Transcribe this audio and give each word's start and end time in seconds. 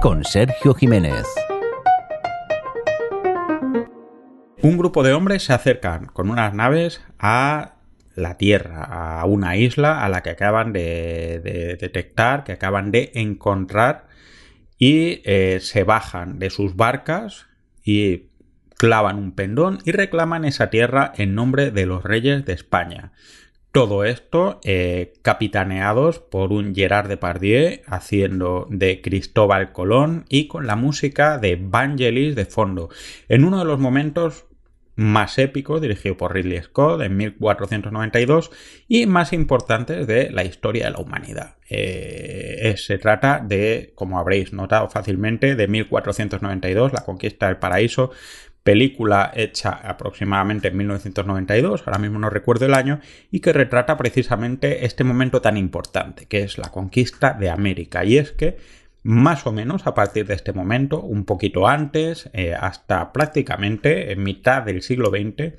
Con 0.00 0.22
Sergio 0.22 0.72
Jiménez. 0.72 1.24
Un 4.62 4.78
grupo 4.78 5.02
de 5.02 5.12
hombres 5.12 5.42
se 5.42 5.52
acercan 5.52 6.06
con 6.06 6.30
unas 6.30 6.54
naves 6.54 7.02
a 7.18 7.74
la 8.14 8.36
Tierra, 8.36 8.84
a 8.84 9.24
una 9.24 9.56
isla 9.56 10.04
a 10.04 10.08
la 10.08 10.22
que 10.22 10.30
acaban 10.30 10.72
de, 10.72 11.76
detectar, 11.80 12.44
que 12.44 12.52
acaban 12.52 12.92
de 12.92 13.10
encontrar 13.14 14.06
y 14.78 15.20
eh, 15.24 15.58
se 15.60 15.82
bajan 15.82 16.38
de 16.38 16.50
sus 16.50 16.76
barcas 16.76 17.48
y 17.82 18.28
clavan 18.78 19.18
un 19.18 19.32
pendón 19.32 19.80
y 19.84 19.90
reclaman 19.90 20.44
esa 20.44 20.70
tierra 20.70 21.12
en 21.16 21.34
nombre 21.34 21.72
de 21.72 21.86
los 21.86 22.04
reyes 22.04 22.44
de 22.44 22.52
España. 22.52 23.10
Todo 23.74 24.04
esto 24.04 24.60
eh, 24.62 25.14
capitaneados 25.22 26.20
por 26.20 26.52
un 26.52 26.76
Gerard 26.76 27.08
Depardieu 27.08 27.80
haciendo 27.88 28.68
de 28.70 29.00
Cristóbal 29.00 29.72
Colón 29.72 30.26
y 30.28 30.46
con 30.46 30.68
la 30.68 30.76
música 30.76 31.38
de 31.38 31.58
Vangelis 31.60 32.36
de 32.36 32.44
fondo, 32.44 32.88
en 33.28 33.44
uno 33.44 33.58
de 33.58 33.64
los 33.64 33.80
momentos 33.80 34.46
más 34.94 35.38
épicos 35.38 35.80
dirigido 35.80 36.16
por 36.16 36.32
Ridley 36.32 36.62
Scott 36.62 37.02
en 37.02 37.16
1492 37.16 38.52
y 38.86 39.06
más 39.06 39.32
importantes 39.32 40.06
de 40.06 40.30
la 40.30 40.44
historia 40.44 40.84
de 40.84 40.92
la 40.92 41.00
humanidad. 41.00 41.56
Eh, 41.68 42.76
se 42.78 42.98
trata 42.98 43.42
de, 43.44 43.90
como 43.96 44.20
habréis 44.20 44.52
notado 44.52 44.88
fácilmente, 44.88 45.56
de 45.56 45.66
1492, 45.66 46.92
la 46.92 47.04
conquista 47.04 47.48
del 47.48 47.56
paraíso, 47.56 48.12
película 48.64 49.30
hecha 49.34 49.70
aproximadamente 49.70 50.68
en 50.68 50.76
1992, 50.78 51.84
ahora 51.86 51.98
mismo 51.98 52.18
no 52.18 52.30
recuerdo 52.30 52.66
el 52.66 52.74
año, 52.74 52.98
y 53.30 53.40
que 53.40 53.52
retrata 53.52 53.96
precisamente 53.96 54.86
este 54.86 55.04
momento 55.04 55.40
tan 55.40 55.56
importante, 55.56 56.26
que 56.26 56.42
es 56.42 56.58
la 56.58 56.70
conquista 56.70 57.34
de 57.34 57.50
América. 57.50 58.04
Y 58.04 58.16
es 58.16 58.32
que 58.32 58.56
más 59.04 59.46
o 59.46 59.52
menos 59.52 59.86
a 59.86 59.94
partir 59.94 60.26
de 60.26 60.34
este 60.34 60.54
momento, 60.54 61.00
un 61.02 61.24
poquito 61.24 61.68
antes, 61.68 62.30
eh, 62.32 62.54
hasta 62.58 63.12
prácticamente 63.12 64.10
en 64.12 64.22
mitad 64.22 64.62
del 64.62 64.80
siglo 64.80 65.10
XX, 65.10 65.52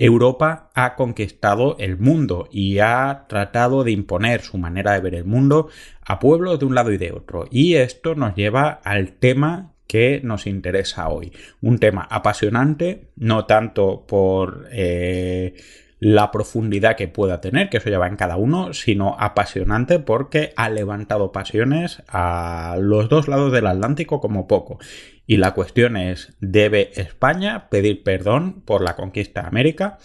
Europa 0.00 0.70
ha 0.74 0.96
conquistado 0.96 1.76
el 1.78 1.98
mundo 1.98 2.48
y 2.50 2.80
ha 2.80 3.26
tratado 3.28 3.84
de 3.84 3.92
imponer 3.92 4.40
su 4.40 4.58
manera 4.58 4.94
de 4.94 5.00
ver 5.00 5.14
el 5.14 5.24
mundo 5.24 5.68
a 6.04 6.18
pueblos 6.18 6.58
de 6.58 6.64
un 6.64 6.74
lado 6.74 6.90
y 6.90 6.98
de 6.98 7.12
otro. 7.12 7.46
Y 7.50 7.74
esto 7.74 8.16
nos 8.16 8.34
lleva 8.34 8.80
al 8.82 9.12
tema 9.12 9.74
que 9.90 10.20
nos 10.22 10.46
interesa 10.46 11.08
hoy. 11.08 11.32
Un 11.60 11.80
tema 11.80 12.06
apasionante, 12.08 13.08
no 13.16 13.46
tanto 13.46 14.06
por 14.06 14.68
eh, 14.70 15.56
la 15.98 16.30
profundidad 16.30 16.94
que 16.94 17.08
pueda 17.08 17.40
tener, 17.40 17.68
que 17.68 17.78
eso 17.78 17.90
ya 17.90 17.98
va 17.98 18.06
en 18.06 18.14
cada 18.14 18.36
uno, 18.36 18.72
sino 18.72 19.16
apasionante 19.18 19.98
porque 19.98 20.52
ha 20.54 20.70
levantado 20.70 21.32
pasiones 21.32 22.04
a 22.06 22.76
los 22.78 23.08
dos 23.08 23.26
lados 23.26 23.50
del 23.50 23.66
Atlántico 23.66 24.20
como 24.20 24.46
poco. 24.46 24.78
Y 25.26 25.38
la 25.38 25.54
cuestión 25.54 25.96
es, 25.96 26.36
¿debe 26.38 26.92
España 26.94 27.68
pedir 27.68 28.04
perdón 28.04 28.62
por 28.64 28.82
la 28.82 28.94
conquista 28.94 29.40
de 29.40 29.48
América? 29.48 29.98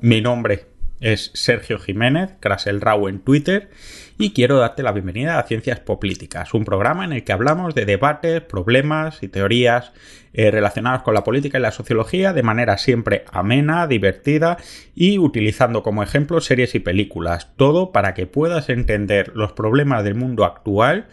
Mi 0.00 0.22
nombre 0.22 0.67
es 1.00 1.30
Sergio 1.34 1.78
Jiménez, 1.78 2.30
Raw 2.40 3.08
en 3.08 3.20
Twitter, 3.20 3.70
y 4.18 4.32
quiero 4.32 4.58
darte 4.58 4.82
la 4.82 4.92
bienvenida 4.92 5.38
a 5.38 5.44
Ciencias 5.44 5.80
Políticas, 5.80 6.52
un 6.54 6.64
programa 6.64 7.04
en 7.04 7.12
el 7.12 7.24
que 7.24 7.32
hablamos 7.32 7.74
de 7.74 7.84
debates, 7.84 8.40
problemas 8.42 9.22
y 9.22 9.28
teorías 9.28 9.92
eh, 10.32 10.50
relacionados 10.50 11.02
con 11.02 11.14
la 11.14 11.24
política 11.24 11.58
y 11.58 11.62
la 11.62 11.70
sociología 11.70 12.32
de 12.32 12.42
manera 12.42 12.78
siempre 12.78 13.24
amena, 13.32 13.86
divertida 13.86 14.58
y 14.94 15.18
utilizando 15.18 15.82
como 15.82 16.02
ejemplo 16.02 16.40
series 16.40 16.74
y 16.74 16.80
películas, 16.80 17.52
todo 17.56 17.92
para 17.92 18.14
que 18.14 18.26
puedas 18.26 18.68
entender 18.68 19.32
los 19.34 19.52
problemas 19.52 20.04
del 20.04 20.16
mundo 20.16 20.44
actual 20.44 21.06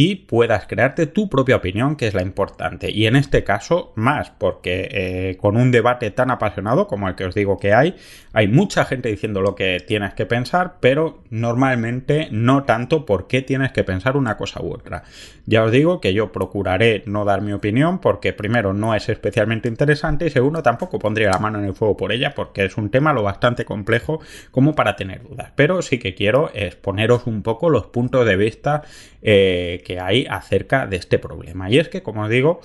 y 0.00 0.14
puedas 0.14 0.68
crearte 0.68 1.08
tu 1.08 1.28
propia 1.28 1.56
opinión, 1.56 1.96
que 1.96 2.06
es 2.06 2.14
la 2.14 2.22
importante. 2.22 2.88
Y 2.88 3.06
en 3.06 3.16
este 3.16 3.42
caso, 3.42 3.92
más, 3.96 4.30
porque 4.30 4.88
eh, 4.92 5.36
con 5.38 5.56
un 5.56 5.72
debate 5.72 6.12
tan 6.12 6.30
apasionado 6.30 6.86
como 6.86 7.08
el 7.08 7.16
que 7.16 7.24
os 7.24 7.34
digo 7.34 7.56
que 7.56 7.74
hay, 7.74 7.96
hay 8.32 8.46
mucha 8.46 8.84
gente 8.84 9.08
diciendo 9.08 9.40
lo 9.40 9.56
que 9.56 9.82
tienes 9.84 10.14
que 10.14 10.24
pensar, 10.24 10.76
pero 10.78 11.24
normalmente 11.30 12.28
no 12.30 12.62
tanto 12.62 13.04
por 13.04 13.26
qué 13.26 13.42
tienes 13.42 13.72
que 13.72 13.82
pensar 13.82 14.16
una 14.16 14.36
cosa 14.36 14.62
u 14.62 14.72
otra. 14.72 15.02
Ya 15.46 15.64
os 15.64 15.72
digo 15.72 16.00
que 16.00 16.14
yo 16.14 16.30
procuraré 16.30 17.02
no 17.06 17.24
dar 17.24 17.40
mi 17.40 17.52
opinión 17.52 18.00
porque 18.00 18.32
primero 18.32 18.74
no 18.74 18.94
es 18.94 19.08
especialmente 19.08 19.68
interesante 19.68 20.26
y 20.26 20.30
segundo 20.30 20.62
tampoco 20.62 21.00
pondría 21.00 21.30
la 21.30 21.40
mano 21.40 21.58
en 21.58 21.64
el 21.64 21.74
fuego 21.74 21.96
por 21.96 22.12
ella 22.12 22.34
porque 22.36 22.64
es 22.66 22.76
un 22.76 22.90
tema 22.90 23.12
lo 23.12 23.24
bastante 23.24 23.64
complejo 23.64 24.20
como 24.52 24.76
para 24.76 24.94
tener 24.94 25.24
dudas. 25.24 25.50
Pero 25.56 25.82
sí 25.82 25.98
que 25.98 26.14
quiero 26.14 26.52
exponeros 26.54 27.26
un 27.26 27.42
poco 27.42 27.68
los 27.68 27.86
puntos 27.86 28.24
de 28.24 28.36
vista 28.36 28.82
eh, 29.22 29.82
que 29.88 30.00
hay 30.00 30.26
acerca 30.28 30.86
de 30.86 30.96
este 30.96 31.18
problema. 31.18 31.70
Y 31.70 31.78
es 31.78 31.88
que, 31.88 32.02
como 32.02 32.28
digo, 32.28 32.60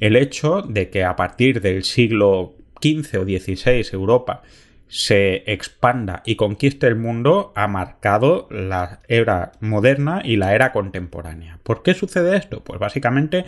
el 0.00 0.16
hecho 0.16 0.62
de 0.62 0.90
que 0.90 1.04
a 1.04 1.14
partir 1.14 1.60
del 1.60 1.84
siglo 1.84 2.54
XV 2.82 3.20
o 3.20 3.24
XVI 3.24 3.86
Europa 3.92 4.42
se 4.88 5.44
expanda 5.46 6.24
y 6.26 6.34
conquiste 6.34 6.88
el 6.88 6.96
mundo 6.96 7.52
ha 7.54 7.68
marcado 7.68 8.48
la 8.50 9.02
era 9.06 9.52
moderna 9.60 10.20
y 10.24 10.34
la 10.34 10.56
era 10.56 10.72
contemporánea. 10.72 11.60
¿Por 11.62 11.84
qué 11.84 11.94
sucede 11.94 12.36
esto? 12.36 12.64
Pues 12.64 12.80
básicamente 12.80 13.44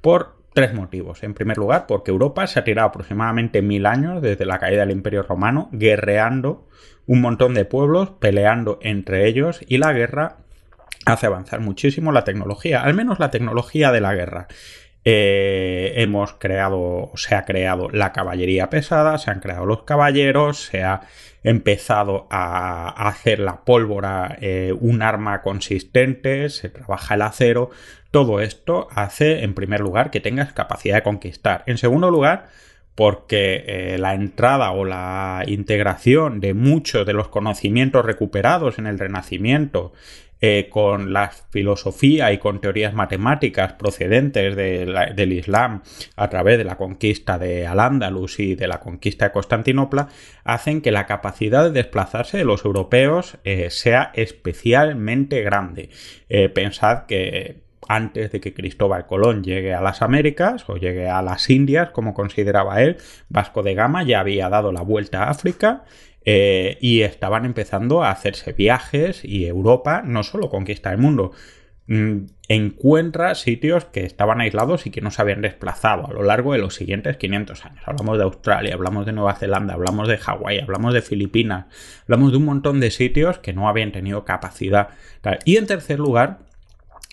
por 0.00 0.36
tres 0.54 0.72
motivos. 0.72 1.24
En 1.24 1.34
primer 1.34 1.58
lugar, 1.58 1.86
porque 1.88 2.12
Europa 2.12 2.46
se 2.46 2.60
ha 2.60 2.64
tirado 2.64 2.88
aproximadamente 2.88 3.60
mil 3.60 3.86
años 3.86 4.22
desde 4.22 4.46
la 4.46 4.60
caída 4.60 4.82
del 4.82 4.92
Imperio 4.92 5.24
Romano, 5.24 5.68
guerreando 5.72 6.68
un 7.06 7.22
montón 7.22 7.54
de 7.54 7.64
pueblos, 7.64 8.10
peleando 8.20 8.78
entre 8.82 9.26
ellos, 9.26 9.60
y 9.66 9.78
la 9.78 9.92
guerra 9.92 10.38
hace 11.12 11.26
avanzar 11.26 11.60
muchísimo 11.60 12.12
la 12.12 12.24
tecnología, 12.24 12.82
al 12.82 12.94
menos 12.94 13.18
la 13.18 13.30
tecnología 13.30 13.92
de 13.92 14.00
la 14.00 14.14
guerra. 14.14 14.48
Eh, 15.04 15.94
hemos 15.96 16.34
creado, 16.34 17.12
se 17.14 17.34
ha 17.34 17.44
creado 17.44 17.88
la 17.88 18.12
caballería 18.12 18.68
pesada, 18.68 19.16
se 19.18 19.30
han 19.30 19.40
creado 19.40 19.64
los 19.64 19.84
caballeros, 19.84 20.64
se 20.64 20.82
ha 20.82 21.00
empezado 21.42 22.26
a 22.30 23.08
hacer 23.08 23.38
la 23.38 23.64
pólvora 23.64 24.36
eh, 24.40 24.74
un 24.78 25.02
arma 25.02 25.40
consistente, 25.40 26.50
se 26.50 26.68
trabaja 26.68 27.14
el 27.14 27.22
acero. 27.22 27.70
Todo 28.10 28.40
esto 28.40 28.88
hace, 28.90 29.44
en 29.44 29.54
primer 29.54 29.80
lugar, 29.80 30.10
que 30.10 30.20
tengas 30.20 30.52
capacidad 30.52 30.96
de 30.96 31.02
conquistar. 31.02 31.62
En 31.66 31.78
segundo 31.78 32.10
lugar, 32.10 32.48
porque 32.94 33.64
eh, 33.66 33.96
la 33.98 34.14
entrada 34.14 34.72
o 34.72 34.84
la 34.84 35.44
integración 35.46 36.40
de 36.40 36.52
muchos 36.52 37.06
de 37.06 37.12
los 37.12 37.28
conocimientos 37.28 38.04
recuperados 38.04 38.78
en 38.80 38.88
el 38.88 38.98
Renacimiento 38.98 39.92
eh, 40.40 40.68
con 40.70 41.12
la 41.12 41.30
filosofía 41.30 42.32
y 42.32 42.38
con 42.38 42.60
teorías 42.60 42.94
matemáticas 42.94 43.72
procedentes 43.72 44.54
del 44.54 45.32
Islam 45.32 45.82
a 46.14 46.28
través 46.28 46.58
de 46.58 46.64
la 46.64 46.76
conquista 46.76 47.38
de 47.38 47.66
Al-Ándalus 47.66 48.38
y 48.38 48.54
de 48.54 48.68
la 48.68 48.78
conquista 48.78 49.26
de 49.26 49.32
Constantinopla, 49.32 50.08
hacen 50.44 50.80
que 50.80 50.92
la 50.92 51.06
capacidad 51.06 51.64
de 51.64 51.70
desplazarse 51.70 52.38
de 52.38 52.44
los 52.44 52.64
europeos 52.64 53.38
eh, 53.42 53.70
sea 53.70 54.12
especialmente 54.14 55.42
grande. 55.42 55.90
Eh, 56.28 56.48
pensad 56.48 57.06
que 57.06 57.62
antes 57.88 58.30
de 58.30 58.40
que 58.40 58.54
Cristóbal 58.54 59.06
Colón 59.06 59.42
llegue 59.42 59.74
a 59.74 59.80
las 59.80 60.02
Américas 60.02 60.68
o 60.68 60.76
llegue 60.76 61.08
a 61.08 61.22
las 61.22 61.50
Indias, 61.50 61.90
como 61.90 62.14
consideraba 62.14 62.82
él, 62.82 62.98
Vasco 63.28 63.62
de 63.62 63.74
Gama 63.74 64.04
ya 64.04 64.20
había 64.20 64.48
dado 64.48 64.70
la 64.70 64.82
vuelta 64.82 65.24
a 65.24 65.30
África 65.30 65.84
eh, 66.30 66.76
y 66.82 67.00
estaban 67.00 67.46
empezando 67.46 68.04
a 68.04 68.10
hacerse 68.10 68.52
viajes 68.52 69.24
y 69.24 69.46
Europa 69.46 70.02
no 70.04 70.22
solo 70.22 70.50
conquista 70.50 70.92
el 70.92 70.98
mundo, 70.98 71.32
mm, 71.86 72.26
encuentra 72.48 73.34
sitios 73.34 73.86
que 73.86 74.04
estaban 74.04 74.42
aislados 74.42 74.84
y 74.84 74.90
que 74.90 75.00
no 75.00 75.10
se 75.10 75.22
habían 75.22 75.40
desplazado 75.40 76.06
a 76.06 76.12
lo 76.12 76.22
largo 76.22 76.52
de 76.52 76.58
los 76.58 76.74
siguientes 76.74 77.16
500 77.16 77.64
años. 77.64 77.82
Hablamos 77.86 78.18
de 78.18 78.24
Australia, 78.24 78.74
hablamos 78.74 79.06
de 79.06 79.12
Nueva 79.12 79.36
Zelanda, 79.36 79.72
hablamos 79.72 80.06
de 80.06 80.18
Hawái, 80.18 80.58
hablamos 80.58 80.92
de 80.92 81.00
Filipinas, 81.00 81.64
hablamos 82.02 82.32
de 82.32 82.36
un 82.36 82.44
montón 82.44 82.78
de 82.78 82.90
sitios 82.90 83.38
que 83.38 83.54
no 83.54 83.66
habían 83.66 83.92
tenido 83.92 84.26
capacidad. 84.26 84.88
Y 85.46 85.56
en 85.56 85.66
tercer 85.66 85.98
lugar, 85.98 86.40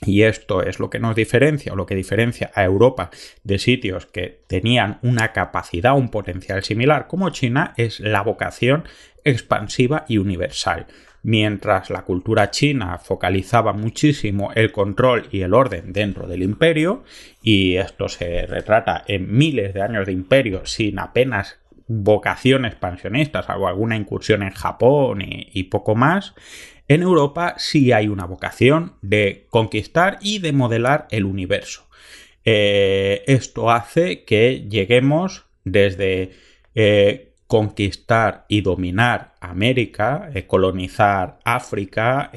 y 0.02 0.24
esto 0.24 0.62
es 0.62 0.80
lo 0.80 0.90
que 0.90 1.00
nos 1.00 1.16
diferencia 1.16 1.74
o 1.74 1.76
lo 1.76 1.86
que 1.86 1.96
diferencia 1.96 2.52
a 2.54 2.64
Europa 2.64 3.12
de 3.44 3.60
sitios 3.60 4.06
que 4.06 4.42
tenían 4.48 5.00
una 5.02 5.32
capacidad, 5.32 5.96
un 5.96 6.10
potencial 6.10 6.64
similar 6.64 7.08
como 7.08 7.30
China, 7.30 7.74
es 7.78 8.00
la 8.00 8.22
vocación 8.22 8.84
expansiva 9.24 10.06
y 10.08 10.18
universal. 10.18 10.88
Mientras 11.24 11.90
la 11.90 12.04
cultura 12.04 12.52
china 12.52 13.00
focalizaba 13.00 13.74
muchísimo 13.74 14.52
el 14.54 14.72
control 14.72 15.28
y 15.32 15.42
el 15.42 15.56
orden 15.56 15.92
dentro 15.92 16.28
del 16.28 16.44
imperio, 16.44 17.04
y 17.42 17.78
esto 17.78 18.10
se 18.10 18.46
retrata 18.46 19.04
en 19.08 19.36
miles 19.36 19.74
de 19.74 19.82
años 19.82 20.06
de 20.06 20.12
imperio 20.12 20.68
sin 20.68 21.00
apenas 21.00 21.58
vocación 21.88 22.66
expansionista, 22.66 23.44
salvo 23.44 23.68
alguna 23.68 23.96
incursión 23.96 24.44
en 24.44 24.52
Japón 24.52 25.24
y, 25.26 25.64
poco 25.64 25.96
más, 25.96 26.34
en 26.88 27.02
Europa 27.02 27.56
sí 27.58 27.92
hay 27.92 28.08
una 28.08 28.26
vocación 28.26 28.94
de 29.02 29.46
conquistar 29.50 30.18
y 30.22 30.40
de 30.40 30.52
modelar 30.52 31.08
el 31.12 31.26
universo. 31.26 31.88
Eh, 32.44 33.24
esto 33.28 33.72
hace 33.72 34.24
que 34.24 34.68
lleguemos 34.70 35.46
desde 35.64 36.32
eh, 36.76 37.34
conquistar 37.48 38.46
y 38.48 38.62
dominar 38.62 39.34
América, 39.40 40.30
eh, 40.34 40.46
colonizar 40.46 41.40
África, 41.44 42.32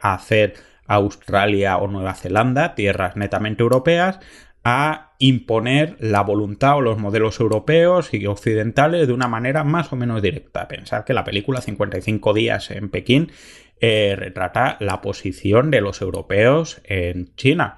hacer 0.00 0.54
Australia 0.86 1.76
o 1.76 1.88
Nueva 1.88 2.14
Zelanda, 2.14 2.74
tierras 2.74 3.16
netamente 3.16 3.62
europeas, 3.62 4.18
a 4.64 5.07
imponer 5.18 5.96
la 5.98 6.22
voluntad 6.22 6.76
o 6.76 6.80
los 6.80 6.98
modelos 6.98 7.40
europeos 7.40 8.14
y 8.14 8.24
occidentales 8.26 9.06
de 9.06 9.12
una 9.12 9.28
manera 9.28 9.64
más 9.64 9.92
o 9.92 9.96
menos 9.96 10.22
directa. 10.22 10.68
Pensar 10.68 11.04
que 11.04 11.14
la 11.14 11.24
película 11.24 11.60
55 11.60 12.32
días 12.34 12.70
en 12.70 12.88
Pekín 12.88 13.32
eh, 13.80 14.14
retrata 14.16 14.76
la 14.80 15.00
posición 15.00 15.70
de 15.70 15.80
los 15.80 16.00
europeos 16.02 16.80
en 16.84 17.34
China. 17.34 17.76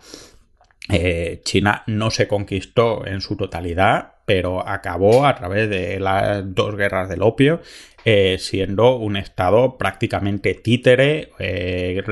Eh, 0.88 1.40
China 1.44 1.82
no 1.86 2.10
se 2.10 2.26
conquistó 2.26 3.06
en 3.06 3.20
su 3.20 3.36
totalidad, 3.36 4.14
pero 4.30 4.64
acabó 4.64 5.26
a 5.26 5.34
través 5.34 5.68
de 5.68 5.98
las 5.98 6.54
dos 6.54 6.76
guerras 6.76 7.08
del 7.08 7.20
opio 7.20 7.62
eh, 8.04 8.36
siendo 8.38 8.94
un 8.94 9.16
estado 9.16 9.76
prácticamente 9.76 10.54
títere, 10.54 11.32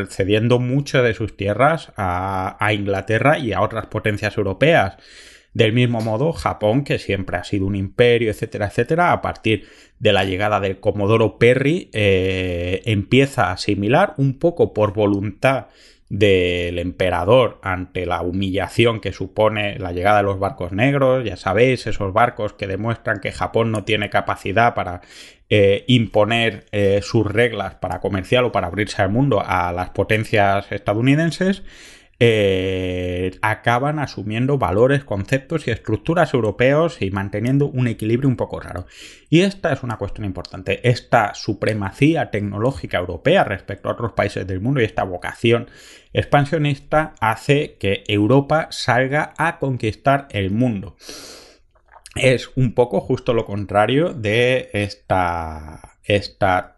cediendo 0.09 0.59
muchas 0.59 1.05
de 1.05 1.15
sus 1.15 1.37
tierras 1.37 1.93
a, 1.97 2.57
a 2.59 2.73
Inglaterra 2.73 3.39
y 3.39 3.53
a 3.53 3.61
otras 3.61 3.87
potencias 3.87 4.37
europeas. 4.37 4.97
Del 5.55 5.73
mismo 5.73 6.01
modo, 6.01 6.33
Japón, 6.33 6.83
que 6.83 6.99
siempre 6.99 7.37
ha 7.37 7.45
sido 7.45 7.67
un 7.67 7.77
imperio, 7.77 8.33
etcétera, 8.33 8.67
etcétera, 8.67 9.13
a 9.13 9.23
partir 9.23 9.69
de 10.01 10.13
la 10.13 10.25
llegada 10.25 10.59
del 10.59 10.81
Comodoro 10.81 11.39
Perry, 11.39 11.89
eh, 11.93 12.83
empieza 12.85 13.45
a 13.45 13.53
asimilar 13.53 14.15
un 14.17 14.41
poco 14.41 14.75
por 14.75 14.93
voluntad 14.93 15.67
del 16.09 16.79
emperador 16.79 17.59
ante 17.63 18.07
la 18.07 18.23
humillación 18.23 19.01
que 19.01 19.13
supone 19.13 19.79
la 19.79 19.93
llegada 19.93 20.19
de 20.19 20.23
los 20.23 20.39
barcos 20.39 20.73
negros, 20.73 21.25
ya 21.25 21.37
sabéis, 21.37 21.87
esos 21.87 22.13
barcos 22.13 22.55
que 22.55 22.67
demuestran 22.67 23.21
que 23.21 23.33
Japón 23.33 23.73
no 23.73 23.85
tiene 23.85 24.09
capacidad 24.09 24.75
para 24.75 25.03
eh, 25.51 25.85
imponer 25.87 26.67
eh, 26.73 27.01
sus 27.03 27.27
reglas 27.27 27.75
para 27.75 28.01
comercial 28.01 28.47
o 28.47 28.53
para 28.53 28.69
abrirse 28.69 29.03
al 29.03 29.11
mundo 29.11 29.43
a 29.45 29.73
las 29.73 29.91
potencias 29.91 30.71
estadounidenses, 30.73 31.63
eh, 32.21 33.39
acaban 33.43 34.01
asumiendo 34.01 34.59
valores, 34.59 35.05
conceptos 35.05 35.69
y 35.69 35.71
estructuras 35.71 36.35
europeos 36.35 37.01
y 37.01 37.11
manteniendo 37.11 37.67
un 37.67 37.87
equilibrio 37.87 38.29
un 38.29 38.37
poco 38.37 38.59
raro. 38.59 38.87
Y 39.31 39.41
esta 39.43 39.73
es 39.73 39.85
una 39.85 39.99
cuestión 39.99 40.25
importante. 40.25 40.89
Esta 40.89 41.35
supremacía 41.35 42.31
tecnológica 42.31 42.99
europea 42.99 43.45
respecto 43.45 43.89
a 43.89 43.93
otros 43.93 44.13
países 44.13 44.47
del 44.47 44.61
mundo 44.61 44.81
y 44.81 44.85
esta 44.85 45.05
vocación 45.05 45.69
expansionista 46.13 47.15
hace 47.21 47.77
que 47.79 48.03
Europa 48.09 48.67
salga 48.71 49.35
a 49.39 49.59
conquistar 49.59 50.27
el 50.31 50.51
mundo. 50.51 50.97
Es 52.17 52.51
un 52.57 52.75
poco 52.75 53.01
justo 53.01 53.33
lo 53.33 53.45
contrario 53.45 54.13
de 54.13 54.71
esta, 54.73 55.97
esta 56.03 56.78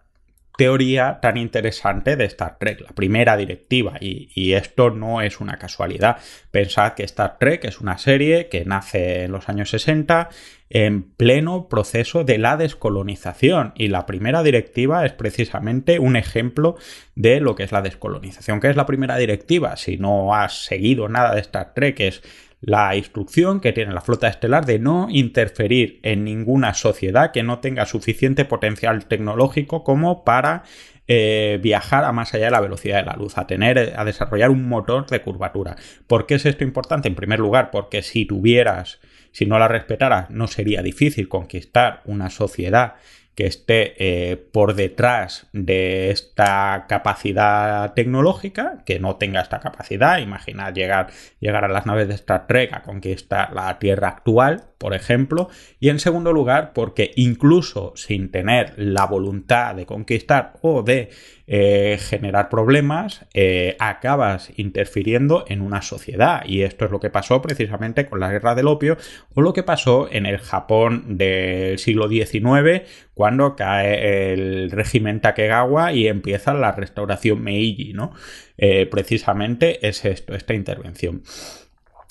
teoría 0.60 1.20
tan 1.22 1.38
interesante 1.38 2.16
de 2.16 2.26
Star 2.26 2.58
Trek, 2.58 2.82
la 2.82 2.90
primera 2.90 3.38
directiva, 3.38 3.94
y, 3.98 4.52
esto 4.52 4.90
no 4.90 5.22
es 5.22 5.40
una 5.40 5.56
casualidad. 5.56 6.18
Pensad 6.50 6.92
que 6.92 7.02
Star 7.04 7.38
Trek 7.38 7.64
es 7.64 7.80
una 7.80 7.96
serie 7.96 8.48
que 8.48 8.66
nace 8.66 9.24
en 9.24 9.32
los 9.32 9.48
años 9.48 9.70
60 9.70 10.28
en 10.68 11.02
pleno 11.02 11.66
proceso 11.68 12.24
de 12.24 12.36
la 12.36 12.58
descolonización 12.58 13.72
y 13.74 13.88
la 13.88 14.04
primera 14.04 14.42
directiva 14.42 15.06
es 15.06 15.12
precisamente 15.12 15.98
un 15.98 16.16
ejemplo 16.16 16.76
de 17.14 17.40
lo 17.40 17.54
que 17.54 17.62
es 17.62 17.72
la 17.72 17.80
descolonización. 17.80 18.60
¿Qué 18.60 18.68
es 18.68 18.76
la 18.76 18.84
primera 18.84 19.16
directiva? 19.16 19.78
Si 19.78 19.96
no 19.96 20.34
has 20.34 20.66
seguido 20.66 21.08
nada 21.08 21.34
de 21.34 21.40
Star 21.40 21.72
Trek, 21.72 22.00
es 22.00 22.22
la 22.60 22.94
instrucción 22.94 23.60
que 23.60 23.72
tiene 23.72 23.94
la 23.94 24.00
flota 24.00 24.28
estelar 24.28 24.66
de 24.66 24.78
no 24.78 25.08
interferir 25.10 25.98
en 26.02 26.24
ninguna 26.24 26.74
sociedad 26.74 27.32
que 27.32 27.42
no 27.42 27.60
tenga 27.60 27.86
suficiente 27.86 28.44
potencial 28.44 29.06
tecnológico 29.06 29.82
como 29.82 30.24
para 30.24 30.64
eh, 31.08 31.58
viajar 31.62 32.04
a 32.04 32.12
más 32.12 32.34
allá 32.34 32.44
de 32.44 32.50
la 32.52 32.60
velocidad 32.60 32.98
de 32.98 33.06
la 33.06 33.16
luz, 33.16 33.36
a 33.36 33.46
tener, 33.46 33.94
a 33.96 34.04
desarrollar 34.04 34.50
un 34.50 34.68
motor 34.68 35.06
de 35.06 35.22
curvatura. 35.22 35.76
¿Por 36.06 36.26
qué 36.26 36.34
es 36.34 36.46
esto 36.46 36.62
importante? 36.62 37.08
En 37.08 37.16
primer 37.16 37.40
lugar, 37.40 37.70
porque 37.72 38.02
si 38.02 38.26
tuvieras, 38.26 39.00
si 39.32 39.46
no 39.46 39.58
la 39.58 39.66
respetaras, 39.66 40.30
no 40.30 40.46
sería 40.46 40.82
difícil 40.82 41.28
conquistar 41.28 42.02
una 42.04 42.30
sociedad 42.30 42.94
que 43.34 43.46
esté 43.46 43.94
eh, 43.98 44.36
por 44.36 44.74
detrás 44.74 45.46
de 45.52 46.10
esta 46.10 46.86
capacidad 46.88 47.94
tecnológica, 47.94 48.82
que 48.84 48.98
no 48.98 49.16
tenga 49.16 49.40
esta 49.40 49.60
capacidad. 49.60 50.18
Imaginad 50.18 50.74
llegar, 50.74 51.08
llegar 51.38 51.64
a 51.64 51.68
las 51.68 51.86
naves 51.86 52.08
de 52.08 52.14
Star 52.14 52.46
Trek 52.46 52.72
a 52.72 52.82
conquistar 52.82 53.52
la 53.52 53.78
Tierra 53.78 54.08
actual, 54.08 54.69
por 54.80 54.94
ejemplo. 54.94 55.50
Y 55.78 55.90
en 55.90 56.00
segundo 56.00 56.32
lugar, 56.32 56.72
porque 56.72 57.10
incluso 57.14 57.92
sin 57.96 58.30
tener 58.30 58.72
la 58.78 59.04
voluntad 59.04 59.74
de 59.74 59.84
conquistar 59.84 60.54
o 60.62 60.82
de 60.82 61.10
eh, 61.46 61.98
generar 62.00 62.48
problemas, 62.48 63.26
eh, 63.34 63.76
acabas 63.78 64.50
interfiriendo 64.56 65.44
en 65.48 65.60
una 65.60 65.82
sociedad. 65.82 66.42
Y 66.46 66.62
esto 66.62 66.86
es 66.86 66.90
lo 66.90 66.98
que 66.98 67.10
pasó 67.10 67.42
precisamente 67.42 68.06
con 68.06 68.20
la 68.20 68.30
guerra 68.30 68.54
del 68.54 68.68
opio 68.68 68.96
o 69.34 69.42
lo 69.42 69.52
que 69.52 69.62
pasó 69.62 70.08
en 70.10 70.24
el 70.24 70.38
Japón 70.38 71.18
del 71.18 71.78
siglo 71.78 72.08
XIX 72.08 72.88
cuando 73.12 73.56
cae 73.56 74.32
el 74.32 74.70
régimen 74.70 75.20
Takegawa 75.20 75.92
y 75.92 76.08
empieza 76.08 76.54
la 76.54 76.72
restauración 76.72 77.42
Meiji, 77.42 77.92
¿no? 77.92 78.14
Eh, 78.56 78.86
precisamente 78.86 79.86
es 79.86 80.06
esto, 80.06 80.34
esta 80.34 80.54
intervención. 80.54 81.22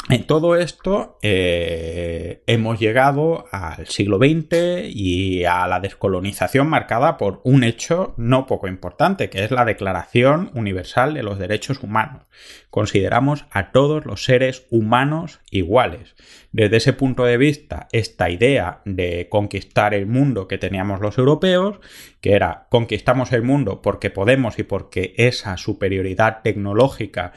En 0.08 0.26
todo 0.26 0.56
esto 0.56 1.20
eh, 1.22 2.42
hemos 2.48 2.80
llegado 2.80 3.46
al 3.52 3.86
siglo 3.88 4.18
XX 4.18 4.88
y 4.90 5.44
a 5.46 5.68
la 5.68 5.80
descolonización 5.80 6.68
marcada 6.68 7.18
por 7.18 7.42
un 7.44 7.64
hecho 7.64 8.16
no 8.18 8.48
poco 8.48 8.68
importante, 8.68 9.30
que 9.30 9.44
es 9.44 9.52
la 9.52 9.66
Declaración 9.66 10.50
Universal 10.56 11.14
de 11.14 11.22
los 11.22 11.38
Derechos 11.38 11.84
Humanos. 11.84 12.24
Consideramos 12.72 13.46
a 13.52 13.72
todos 13.72 14.06
los 14.08 14.24
seres 14.24 14.66
humanos 14.72 15.42
iguales. 15.52 16.16
Desde 16.52 16.78
ese 16.78 16.94
punto 16.94 17.26
de 17.26 17.38
vista, 17.38 17.88
esta 17.92 18.32
idea 18.32 18.82
de 18.86 19.28
conquistar 19.30 19.94
el 19.94 20.08
mundo 20.08 20.48
que 20.48 20.58
teníamos 20.58 21.02
los 21.02 21.20
europeos, 21.20 21.80
que 22.20 22.34
era 22.34 22.66
conquistamos 22.70 23.32
el 23.32 23.44
mundo 23.44 23.84
porque 23.84 24.10
podemos 24.10 24.58
y 24.58 24.64
porque 24.64 25.14
esa 25.18 25.56
superioridad 25.58 26.42
tecnológica 26.42 27.34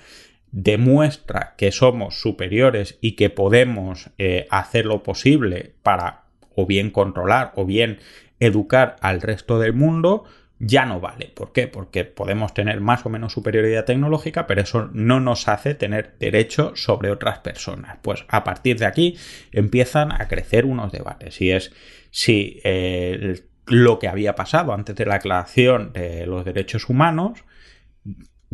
demuestra 0.53 1.55
que 1.57 1.73
somos 1.73 2.21
superiores 2.21 2.99
y 3.01 3.13
que 3.13 3.31
podemos 3.31 4.11
eh, 4.19 4.47
hacer 4.51 4.87
lo 4.87 5.03
posible 5.03 5.75
para 5.83 6.25
o 6.55 6.67
bien 6.67 6.91
controlar 6.91 7.53
o 7.57 7.65
bien 7.65 7.99
educar 8.39 8.97
al 9.01 9.23
resto 9.23 9.59
del 9.59 9.73
mundo, 9.73 10.25
ya 10.59 10.85
no 10.85 11.01
vale. 11.01 11.33
¿Por 11.35 11.53
qué? 11.53 11.67
Porque 11.67 12.05
podemos 12.05 12.55
tener 12.55 12.81
más 12.81 13.05
o 13.07 13.09
menos 13.09 13.33
superioridad 13.33 13.85
tecnológica, 13.85 14.47
pero 14.47 14.61
eso 14.61 14.91
no 14.93 15.19
nos 15.19 15.49
hace 15.49 15.75
tener 15.75 16.15
derecho 16.21 16.73
sobre 16.77 17.11
otras 17.11 17.39
personas. 17.39 17.99
Pues 18.03 18.25
a 18.29 18.45
partir 18.45 18.79
de 18.79 18.87
aquí 18.87 19.17
empiezan 19.51 20.13
a 20.13 20.29
crecer 20.29 20.67
unos 20.67 20.93
debates. 20.93 21.41
Y 21.41 21.51
es 21.51 21.73
si 22.11 22.61
eh, 22.63 23.43
lo 23.67 23.99
que 23.99 24.09
había 24.09 24.35
pasado 24.35 24.73
antes 24.73 24.95
de 24.95 25.07
la 25.07 25.17
aclaración 25.17 25.93
de 25.93 26.27
los 26.27 26.45
derechos 26.45 26.89
humanos 26.89 27.43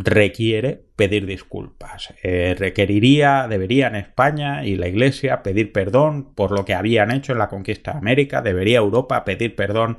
requiere 0.01 0.81
pedir 0.95 1.27
disculpas. 1.27 2.15
Eh, 2.23 2.55
requeriría, 2.57 3.49
debería 3.49 3.89
en 3.89 3.97
España 3.97 4.65
y 4.65 4.77
la 4.77 4.87
Iglesia 4.87 5.43
pedir 5.43 5.73
perdón 5.73 6.35
por 6.35 6.53
lo 6.53 6.65
que 6.65 6.75
habían 6.75 7.11
hecho 7.11 7.33
en 7.33 7.39
la 7.39 7.49
conquista 7.49 7.93
de 7.93 7.99
América, 7.99 8.41
debería 8.41 8.79
Europa 8.79 9.25
pedir 9.25 9.57
perdón 9.57 9.97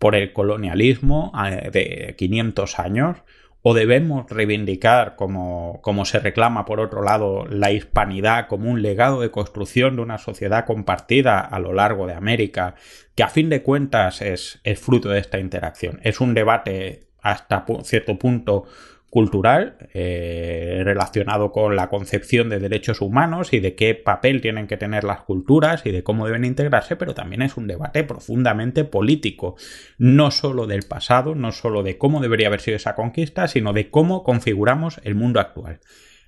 por 0.00 0.16
el 0.16 0.32
colonialismo 0.32 1.32
eh, 1.46 1.70
de 1.70 2.14
500 2.18 2.80
años, 2.80 3.18
o 3.62 3.74
debemos 3.74 4.28
reivindicar, 4.28 5.14
como, 5.14 5.80
como 5.82 6.04
se 6.04 6.18
reclama 6.18 6.64
por 6.64 6.80
otro 6.80 7.02
lado, 7.02 7.46
la 7.48 7.70
hispanidad 7.70 8.48
como 8.48 8.70
un 8.70 8.82
legado 8.82 9.20
de 9.20 9.30
construcción 9.30 9.96
de 9.96 10.02
una 10.02 10.18
sociedad 10.18 10.64
compartida 10.64 11.40
a 11.40 11.58
lo 11.60 11.72
largo 11.72 12.06
de 12.08 12.14
América, 12.14 12.74
que 13.14 13.22
a 13.22 13.28
fin 13.28 13.50
de 13.50 13.62
cuentas 13.62 14.20
es, 14.20 14.60
es 14.64 14.80
fruto 14.80 15.10
de 15.10 15.20
esta 15.20 15.38
interacción. 15.38 16.00
Es 16.02 16.20
un 16.20 16.34
debate 16.34 17.08
hasta 17.20 17.64
cierto 17.82 18.18
punto 18.18 18.64
cultural 19.10 19.88
eh, 19.94 20.82
relacionado 20.84 21.50
con 21.50 21.76
la 21.76 21.88
concepción 21.88 22.48
de 22.50 22.58
derechos 22.58 23.00
humanos 23.00 23.52
y 23.52 23.60
de 23.60 23.74
qué 23.74 23.94
papel 23.94 24.40
tienen 24.40 24.66
que 24.66 24.76
tener 24.76 25.04
las 25.04 25.20
culturas 25.20 25.86
y 25.86 25.92
de 25.92 26.02
cómo 26.02 26.26
deben 26.26 26.44
integrarse, 26.44 26.96
pero 26.96 27.14
también 27.14 27.42
es 27.42 27.56
un 27.56 27.66
debate 27.66 28.04
profundamente 28.04 28.84
político, 28.84 29.56
no 29.96 30.30
solo 30.30 30.66
del 30.66 30.82
pasado, 30.82 31.34
no 31.34 31.52
solo 31.52 31.82
de 31.82 31.96
cómo 31.96 32.20
debería 32.20 32.48
haber 32.48 32.60
sido 32.60 32.76
esa 32.76 32.94
conquista, 32.94 33.48
sino 33.48 33.72
de 33.72 33.90
cómo 33.90 34.22
configuramos 34.24 35.00
el 35.04 35.14
mundo 35.14 35.40
actual. 35.40 35.80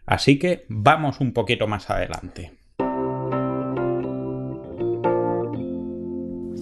Así 0.07 0.39
que 0.39 0.65
vamos 0.69 1.21
un 1.21 1.33
poquito 1.33 1.67
más 1.67 1.91
adelante. 1.91 2.53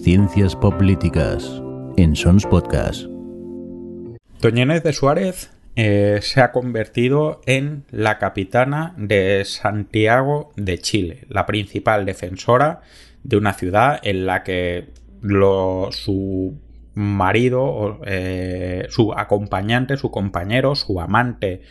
Ciencias 0.03 0.55
Políticas 0.55 1.61
en 1.97 2.15
Sons 2.15 2.45
Podcast. 2.45 3.03
Doña 4.41 4.65
de 4.79 4.93
Suárez 4.93 5.58
eh, 5.81 6.19
se 6.21 6.41
ha 6.41 6.51
convertido 6.51 7.39
en 7.45 7.85
la 7.89 8.17
capitana 8.17 8.93
de 8.97 9.45
Santiago 9.45 10.51
de 10.57 10.77
Chile, 10.77 11.23
la 11.29 11.45
principal 11.45 12.05
defensora 12.05 12.81
de 13.23 13.37
una 13.37 13.53
ciudad 13.53 13.97
en 14.03 14.25
la 14.25 14.43
que 14.43 14.89
su 15.91 16.59
marido, 16.95 18.01
eh, 18.05 18.87
su 18.89 19.13
acompañante, 19.13 19.95
su 19.95 20.11
compañero, 20.11 20.75
su 20.75 20.99
amante, 20.99 21.61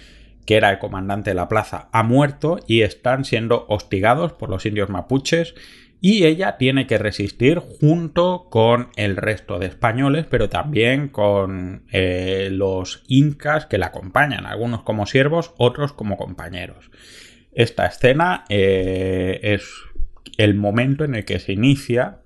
que 0.46 0.56
era 0.56 0.70
el 0.70 0.78
comandante 0.78 1.32
de 1.32 1.34
la 1.34 1.50
plaza, 1.50 1.90
ha 1.92 2.02
muerto 2.02 2.60
y 2.66 2.80
están 2.80 3.26
siendo 3.26 3.66
hostigados 3.68 4.32
por 4.32 4.48
los 4.48 4.64
indios 4.64 4.88
mapuches 4.88 5.54
y 6.00 6.24
ella 6.24 6.56
tiene 6.58 6.86
que 6.86 6.98
resistir 6.98 7.58
junto 7.58 8.46
con 8.50 8.88
el 8.96 9.16
resto 9.16 9.58
de 9.58 9.66
españoles, 9.66 10.26
pero 10.30 10.48
también 10.48 11.08
con 11.08 11.82
eh, 11.90 12.48
los 12.52 13.02
incas 13.08 13.66
que 13.66 13.78
la 13.78 13.86
acompañan, 13.86 14.46
algunos 14.46 14.82
como 14.82 15.06
siervos, 15.06 15.54
otros 15.58 15.92
como 15.92 16.16
compañeros. 16.16 16.90
Esta 17.52 17.86
escena 17.86 18.44
eh, 18.48 19.40
es 19.42 19.68
el 20.36 20.54
momento 20.54 21.04
en 21.04 21.16
el 21.16 21.24
que 21.24 21.40
se 21.40 21.52
inicia 21.52 22.20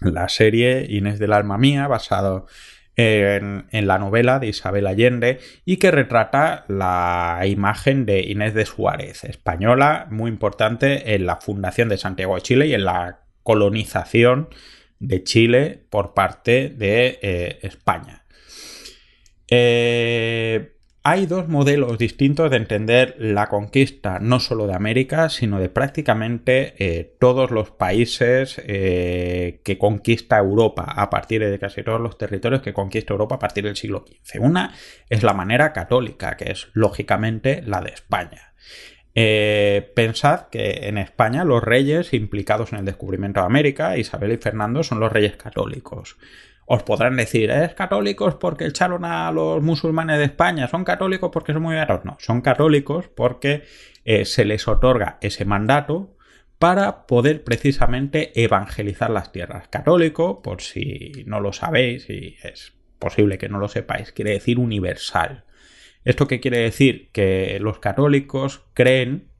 la 0.00 0.28
serie 0.28 0.86
Inés 0.88 1.18
del 1.18 1.32
alma 1.32 1.58
mía, 1.58 1.86
basado 1.86 2.46
en, 2.96 3.86
la 3.86 3.98
novela 3.98 4.38
de 4.38 4.48
Isabel 4.48 4.86
Allende 4.86 5.40
y 5.64 5.78
que 5.78 5.90
retrata 5.90 6.64
la 6.68 7.40
imagen 7.46 8.06
de 8.06 8.20
Inés 8.20 8.54
de 8.54 8.66
Suárez, 8.66 9.24
española, 9.24 10.06
muy 10.10 10.30
importante 10.30 11.14
en 11.14 11.26
la 11.26 11.36
fundación 11.36 11.88
de 11.88 11.98
Santiago 11.98 12.34
de 12.34 12.42
Chile 12.42 12.66
y 12.66 12.74
en 12.74 12.84
la 12.84 13.20
colonización 13.42 14.48
de 14.98 15.24
Chile 15.24 15.84
por 15.90 16.14
parte 16.14 16.68
de 16.68 17.18
eh, 17.22 17.58
España. 17.62 18.24
Eh, 19.48 20.71
hay 21.04 21.26
dos 21.26 21.48
modelos 21.48 21.98
distintos 21.98 22.50
de 22.50 22.58
entender 22.58 23.16
la 23.18 23.48
conquista 23.48 24.20
no 24.20 24.38
solo 24.38 24.68
de 24.68 24.74
América, 24.74 25.28
sino 25.30 25.58
de 25.58 25.68
prácticamente 25.68 26.74
eh, 26.78 27.16
todos 27.18 27.50
los 27.50 27.70
países 27.70 28.60
eh, 28.64 29.60
que 29.64 29.78
conquista 29.78 30.38
Europa 30.38 30.84
a 30.84 31.10
partir 31.10 31.44
de 31.44 31.58
casi 31.58 31.82
todos 31.82 32.00
los 32.00 32.18
territorios 32.18 32.62
que 32.62 32.72
conquista 32.72 33.14
Europa 33.14 33.34
a 33.34 33.40
partir 33.40 33.64
del 33.64 33.76
siglo 33.76 34.04
XV. 34.06 34.40
Una 34.40 34.74
es 35.08 35.24
la 35.24 35.34
manera 35.34 35.72
católica, 35.72 36.36
que 36.36 36.52
es 36.52 36.68
lógicamente 36.72 37.62
la 37.66 37.80
de 37.80 37.90
España. 37.90 38.54
Eh, 39.14 39.92
pensad 39.94 40.48
que 40.48 40.88
en 40.88 40.98
España 40.98 41.44
los 41.44 41.62
reyes 41.62 42.14
implicados 42.14 42.72
en 42.72 42.78
el 42.78 42.84
descubrimiento 42.84 43.40
de 43.40 43.46
América, 43.46 43.98
Isabel 43.98 44.32
y 44.32 44.36
Fernando, 44.36 44.84
son 44.84 45.00
los 45.00 45.12
reyes 45.12 45.36
católicos. 45.36 46.16
Os 46.64 46.82
podrán 46.84 47.16
decir, 47.16 47.50
¿es 47.50 47.74
católicos 47.74 48.36
porque 48.36 48.66
echaron 48.66 49.04
a 49.04 49.30
los 49.32 49.62
musulmanes 49.62 50.18
de 50.18 50.24
España? 50.24 50.68
¿Son 50.68 50.84
católicos 50.84 51.30
porque 51.32 51.52
son 51.52 51.62
muy 51.62 51.74
raros? 51.74 52.04
No, 52.04 52.16
son 52.20 52.40
católicos 52.40 53.08
porque 53.14 53.64
eh, 54.04 54.24
se 54.24 54.44
les 54.44 54.66
otorga 54.68 55.18
ese 55.20 55.44
mandato 55.44 56.16
para 56.58 57.06
poder 57.06 57.42
precisamente 57.42 58.30
evangelizar 58.40 59.10
las 59.10 59.32
tierras. 59.32 59.66
Católico, 59.68 60.42
por 60.42 60.62
si 60.62 61.24
no 61.26 61.40
lo 61.40 61.52
sabéis 61.52 62.08
y 62.08 62.36
es 62.44 62.72
posible 63.00 63.36
que 63.36 63.48
no 63.48 63.58
lo 63.58 63.66
sepáis, 63.66 64.12
quiere 64.12 64.30
decir 64.30 64.60
universal. 64.60 65.44
¿Esto 66.04 66.28
qué 66.28 66.38
quiere 66.38 66.58
decir? 66.58 67.10
Que 67.10 67.58
los 67.60 67.80
católicos 67.80 68.62
creen 68.74 69.31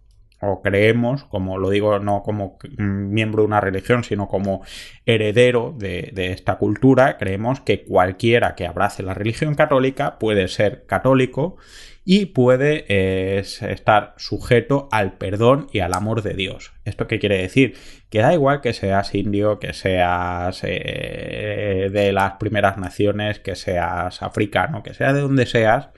o 0.42 0.60
creemos, 0.60 1.24
como 1.24 1.56
lo 1.56 1.70
digo, 1.70 2.00
no 2.00 2.22
como 2.24 2.58
miembro 2.76 3.42
de 3.42 3.46
una 3.46 3.60
religión, 3.60 4.02
sino 4.02 4.26
como 4.26 4.62
heredero 5.06 5.72
de, 5.78 6.12
esta 6.32 6.56
cultura, 6.56 7.16
creemos 7.16 7.60
que 7.60 7.84
cualquiera 7.84 8.56
que 8.56 8.66
abrace 8.66 9.04
la 9.04 9.14
religión 9.14 9.54
católica 9.54 10.18
puede 10.18 10.48
ser 10.48 10.84
católico 10.86 11.56
y 12.04 12.26
puede 12.26 12.84
eh, 12.88 13.38
estar 13.38 14.14
sujeto 14.16 14.88
al 14.90 15.12
perdón 15.12 15.68
y 15.72 15.78
al 15.78 15.94
amor 15.94 16.22
de 16.22 16.34
Dios. 16.34 16.72
¿Esto 16.84 17.06
qué 17.06 17.20
quiere 17.20 17.38
decir? 17.38 17.76
Que 18.10 18.18
da 18.18 18.34
igual 18.34 18.60
que 18.60 18.72
seas 18.72 19.14
indio, 19.14 19.60
que 19.60 19.72
seas 19.72 20.62
eh, 20.64 21.88
de 21.92 22.12
las 22.12 22.32
primeras 22.32 22.78
naciones, 22.78 23.38
que 23.38 23.54
seas 23.54 24.22
africano, 24.22 24.82
que 24.82 24.94
sea 24.94 25.12
de 25.12 25.20
donde 25.20 25.46
seas, 25.46 25.90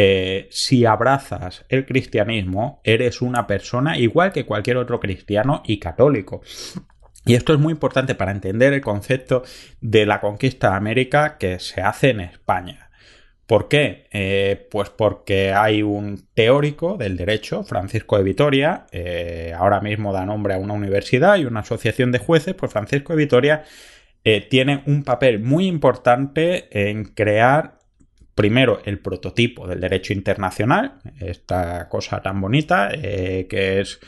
eh, 0.00 0.46
si 0.52 0.84
abrazas 0.84 1.64
el 1.68 1.84
cristianismo, 1.84 2.80
eres 2.84 3.20
una 3.20 3.48
persona 3.48 3.98
igual 3.98 4.30
que 4.30 4.46
cualquier 4.46 4.76
otro 4.76 5.00
cristiano 5.00 5.60
y 5.66 5.80
católico. 5.80 6.40
Y 7.26 7.34
esto 7.34 7.52
es 7.52 7.58
muy 7.58 7.72
importante 7.72 8.14
para 8.14 8.30
entender 8.30 8.72
el 8.72 8.80
concepto 8.80 9.42
de 9.80 10.06
la 10.06 10.20
conquista 10.20 10.70
de 10.70 10.76
América 10.76 11.36
que 11.36 11.58
se 11.58 11.80
hace 11.80 12.10
en 12.10 12.20
España. 12.20 12.90
¿Por 13.48 13.66
qué? 13.66 14.06
Eh, 14.12 14.68
pues 14.70 14.88
porque 14.88 15.52
hay 15.52 15.82
un 15.82 16.28
teórico 16.32 16.96
del 16.96 17.16
derecho, 17.16 17.64
Francisco 17.64 18.18
de 18.18 18.22
Vitoria, 18.22 18.86
eh, 18.92 19.52
ahora 19.58 19.80
mismo 19.80 20.12
da 20.12 20.24
nombre 20.24 20.54
a 20.54 20.58
una 20.58 20.74
universidad 20.74 21.38
y 21.38 21.44
una 21.44 21.60
asociación 21.60 22.12
de 22.12 22.20
jueces, 22.20 22.54
pues 22.54 22.70
Francisco 22.70 23.14
de 23.14 23.24
Vitoria 23.24 23.64
tiene 24.50 24.82
un 24.84 25.04
papel 25.04 25.40
muy 25.40 25.66
importante 25.66 26.68
en 26.70 27.04
crear 27.04 27.77
primero 28.38 28.80
el 28.84 29.00
prototipo 29.00 29.66
del 29.66 29.80
derecho 29.80 30.12
internacional, 30.12 31.00
esta 31.18 31.88
cosa 31.88 32.22
tan 32.22 32.40
bonita 32.40 32.88
eh, 32.92 33.48
que 33.50 33.80
es 33.80 33.98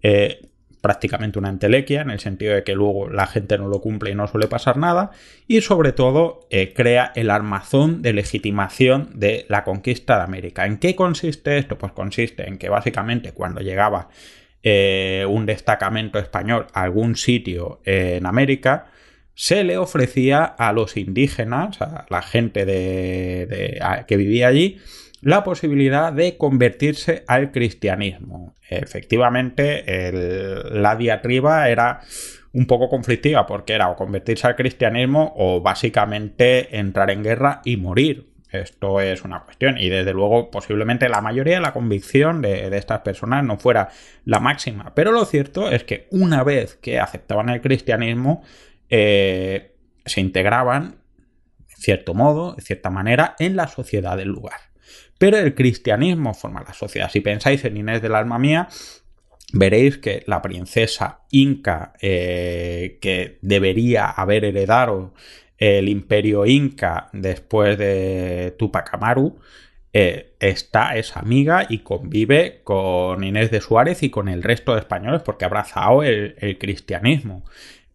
eh, 0.00 0.46
prácticamente 0.80 1.40
una 1.40 1.48
entelequia 1.48 2.02
en 2.02 2.10
el 2.10 2.20
sentido 2.20 2.54
de 2.54 2.62
que 2.62 2.76
luego 2.76 3.10
la 3.10 3.26
gente 3.26 3.58
no 3.58 3.66
lo 3.66 3.80
cumple 3.80 4.12
y 4.12 4.14
no 4.14 4.28
suele 4.28 4.46
pasar 4.46 4.76
nada 4.76 5.10
y 5.48 5.60
sobre 5.62 5.90
todo 5.90 6.46
eh, 6.50 6.72
crea 6.72 7.10
el 7.16 7.30
armazón 7.30 8.00
de 8.00 8.12
legitimación 8.12 9.10
de 9.12 9.44
la 9.48 9.64
conquista 9.64 10.18
de 10.18 10.22
América. 10.22 10.66
¿En 10.66 10.78
qué 10.78 10.94
consiste 10.94 11.58
esto? 11.58 11.76
Pues 11.76 11.90
consiste 11.90 12.46
en 12.46 12.58
que 12.58 12.68
básicamente 12.68 13.32
cuando 13.32 13.60
llegaba 13.60 14.08
un 14.62 15.46
destacamento 15.46 16.18
español 16.18 16.66
a 16.74 16.82
algún 16.82 17.16
sitio 17.16 17.80
en 17.84 18.26
América, 18.26 18.90
se 19.40 19.64
le 19.64 19.78
ofrecía 19.78 20.44
a 20.44 20.70
los 20.74 20.98
indígenas, 20.98 21.80
a 21.80 22.04
la 22.10 22.20
gente 22.20 22.66
de, 22.66 23.80
que 24.06 24.18
vivía 24.18 24.48
allí, 24.48 24.76
la 25.22 25.44
posibilidad 25.44 26.12
de 26.12 26.36
convertirse 26.36 27.24
al 27.26 27.50
cristianismo. 27.50 28.54
Efectivamente, 28.68 30.12
la 30.72 30.94
diatriba 30.94 31.70
era 31.70 32.00
un 32.52 32.66
poco 32.66 32.90
conflictiva 32.90 33.46
porque 33.46 33.72
era 33.72 33.88
o 33.88 33.96
convertirse 33.96 34.46
al 34.46 34.56
cristianismo 34.56 35.32
o 35.34 35.62
básicamente 35.62 36.78
entrar 36.78 37.10
en 37.10 37.22
guerra 37.22 37.62
y 37.64 37.78
morir. 37.78 38.26
Esto 38.52 39.00
es 39.00 39.22
una 39.22 39.44
cuestión 39.44 39.78
y 39.78 39.88
desde 39.88 40.12
luego 40.12 40.50
posiblemente 40.50 41.08
la 41.08 41.22
mayoría 41.22 41.54
de 41.54 41.60
la 41.62 41.72
convicción 41.72 42.42
de, 42.42 42.68
de, 42.68 42.76
estas 42.76 43.00
personas 43.00 43.42
no 43.44 43.56
fuera 43.56 43.88
la 44.26 44.40
máxima. 44.40 44.92
Pero 44.94 45.12
lo 45.12 45.24
cierto 45.24 45.70
es 45.70 45.84
que 45.84 46.08
una 46.10 46.42
vez 46.42 46.74
que 46.74 46.98
aceptaban 46.98 47.48
el 47.48 47.62
cristianismo 47.62 48.42
eh, 48.90 49.76
se 50.04 50.20
integraban, 50.20 50.96
en 51.58 51.76
cierto 51.76 52.12
modo, 52.14 52.54
de 52.54 52.62
cierta 52.62 52.90
manera, 52.90 53.36
en 53.38 53.56
la 53.56 53.68
sociedad 53.68 54.16
del 54.16 54.28
lugar. 54.28 54.58
Pero 55.18 55.38
el 55.38 55.54
cristianismo 55.54 56.34
forma 56.34 56.64
la 56.66 56.74
sociedad. 56.74 57.10
Si 57.10 57.20
pensáis 57.20 57.64
en 57.64 57.76
Inés 57.76 58.02
del 58.02 58.14
alma 58.14 58.38
mía, 58.38 58.68
veréis 59.52 59.98
que 59.98 60.24
la 60.26 60.42
princesa 60.42 61.20
inca 61.30 61.92
eh, 62.00 62.98
que 63.00 63.38
debería 63.42 64.10
haber 64.10 64.44
heredado 64.44 65.14
el 65.58 65.88
imperio 65.88 66.46
inca 66.46 67.10
después 67.12 67.76
de 67.76 68.54
Tupac 68.58 68.94
Amaru, 68.94 69.38
eh, 69.92 70.36
está, 70.40 70.96
es 70.96 71.16
amiga 71.16 71.66
y 71.68 71.78
convive 71.78 72.60
con 72.64 73.22
Inés 73.24 73.50
de 73.50 73.60
Suárez 73.60 74.02
y 74.02 74.08
con 74.08 74.28
el 74.28 74.42
resto 74.42 74.72
de 74.72 74.80
españoles 74.80 75.22
porque 75.22 75.44
ha 75.44 75.48
abrazado 75.48 76.02
el 76.02 76.56
cristianismo. 76.58 77.44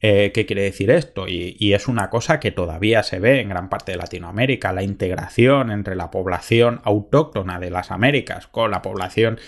Eh, 0.08 0.32
¿Qué 0.32 0.46
quiere 0.46 0.62
decir 0.62 0.92
esto? 0.92 1.28
Y, 1.28 1.74
es 1.74 1.88
una 1.88 2.12
cosa 2.12 2.40
que 2.40 2.52
todavía 2.52 3.02
se 3.02 3.18
ve 3.18 3.40
en 3.40 3.50
gran 3.50 3.70
parte 3.70 3.94
de 3.94 3.98
Latinoamérica, 3.98 4.72
la 4.72 4.84
integración 4.84 5.72
entre 5.72 5.96
la 5.96 6.12
población 6.12 6.80
autóctona 6.84 7.60
de 7.60 7.72
las 7.72 7.90
Américas 7.90 8.46
con 8.46 8.70
la 8.70 8.84
población 8.84 9.40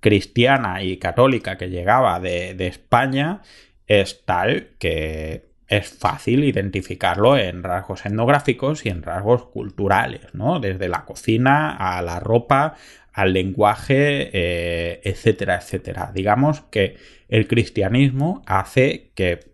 cristiana 0.00 0.82
y 0.82 0.96
católica 0.96 1.56
que 1.56 1.70
llegaba 1.70 2.18
de, 2.18 2.56
España 2.66 3.42
es 3.86 4.24
tal 4.24 4.70
que 4.80 5.44
es 5.68 5.88
fácil 5.90 6.42
identificarlo 6.42 7.38
en 7.38 7.62
rasgos 7.62 8.04
etnográficos 8.04 8.84
y 8.86 8.88
en 8.88 9.04
rasgos 9.04 9.46
culturales, 9.46 10.22
¿no? 10.32 10.58
Desde 10.58 10.88
la 10.88 11.04
cocina 11.04 11.76
a 11.76 12.02
la 12.02 12.18
ropa, 12.18 12.74
al 13.12 13.32
lenguaje, 13.32 14.28
eh, 14.32 15.02
etcétera, 15.04 15.54
etcétera. 15.54 16.10
Digamos 16.12 16.62
que 16.62 16.96
el 17.28 17.46
cristianismo 17.46 18.42
hace 18.46 19.12
que 19.14 19.49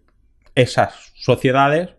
esas 0.56 1.12
sociedades 1.14 1.90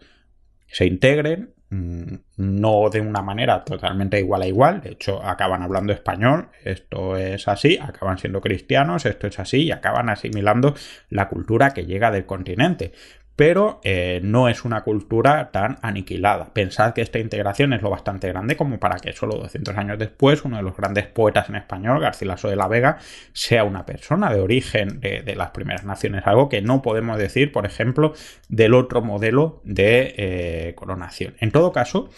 se 0.67 0.85
integren, 0.85 1.53
mm, 1.69 2.15
no 2.37 2.89
de 2.89 2.99
una 2.99 3.21
manera 3.21 3.63
totalmente 3.63 4.19
igual 4.19 4.41
a 4.41 4.47
igual, 4.47 4.81
de 4.81 4.91
hecho 4.91 5.23
acaban 5.23 5.63
hablando 5.63 5.93
español, 5.93 6.49
esto 6.63 7.15
es 7.15 7.47
así, 7.47 7.77
acaban 7.81 8.17
siendo 8.17 8.41
cristianos, 8.41 9.05
esto 9.05 9.27
es 9.27 9.39
así 9.39 9.63
y 9.63 9.71
acaban 9.71 10.09
asimilando 10.09 10.75
la 11.09 11.29
cultura 11.29 11.73
que 11.73 11.85
llega 11.85 12.11
del 12.11 12.25
continente. 12.25 12.91
Pero 13.37 13.79
eh, 13.83 14.19
no 14.23 14.49
es 14.49 14.65
una 14.65 14.81
cultura 14.81 15.51
tan 15.51 15.77
aniquilada. 15.83 16.51
Pensad 16.53 16.95
que 16.95 17.03
esta 17.03 17.19
integración 17.19 17.71
es 17.71 17.83
lo 17.83 17.91
bastante 17.91 18.27
grande 18.29 18.57
como 18.57 18.79
para 18.79 18.97
que 18.97 19.13
solo 19.13 19.35
200 19.35 19.77
años 19.77 19.99
después 19.99 20.43
uno 20.43 20.57
de 20.57 20.63
los 20.63 20.75
grandes 20.75 21.05
poetas 21.05 21.47
en 21.47 21.55
español, 21.55 22.01
Garcilaso 22.01 22.49
de 22.49 22.55
la 22.55 22.67
Vega, 22.67 22.97
sea 23.33 23.63
una 23.63 23.85
persona 23.85 24.33
de 24.33 24.41
origen 24.41 24.99
de, 25.01 25.35
las 25.35 25.51
primeras 25.51 25.85
naciones, 25.85 26.25
algo 26.25 26.49
que 26.49 26.63
no 26.63 26.81
podemos 26.81 27.19
decir, 27.19 27.51
por 27.51 27.67
ejemplo, 27.67 28.13
del 28.49 28.73
otro 28.73 29.03
modelo 29.03 29.61
de 29.63 30.15
eh, 30.17 30.73
coronación. 30.75 31.35
En 31.39 31.51
todo 31.51 31.71
caso, 31.71 32.09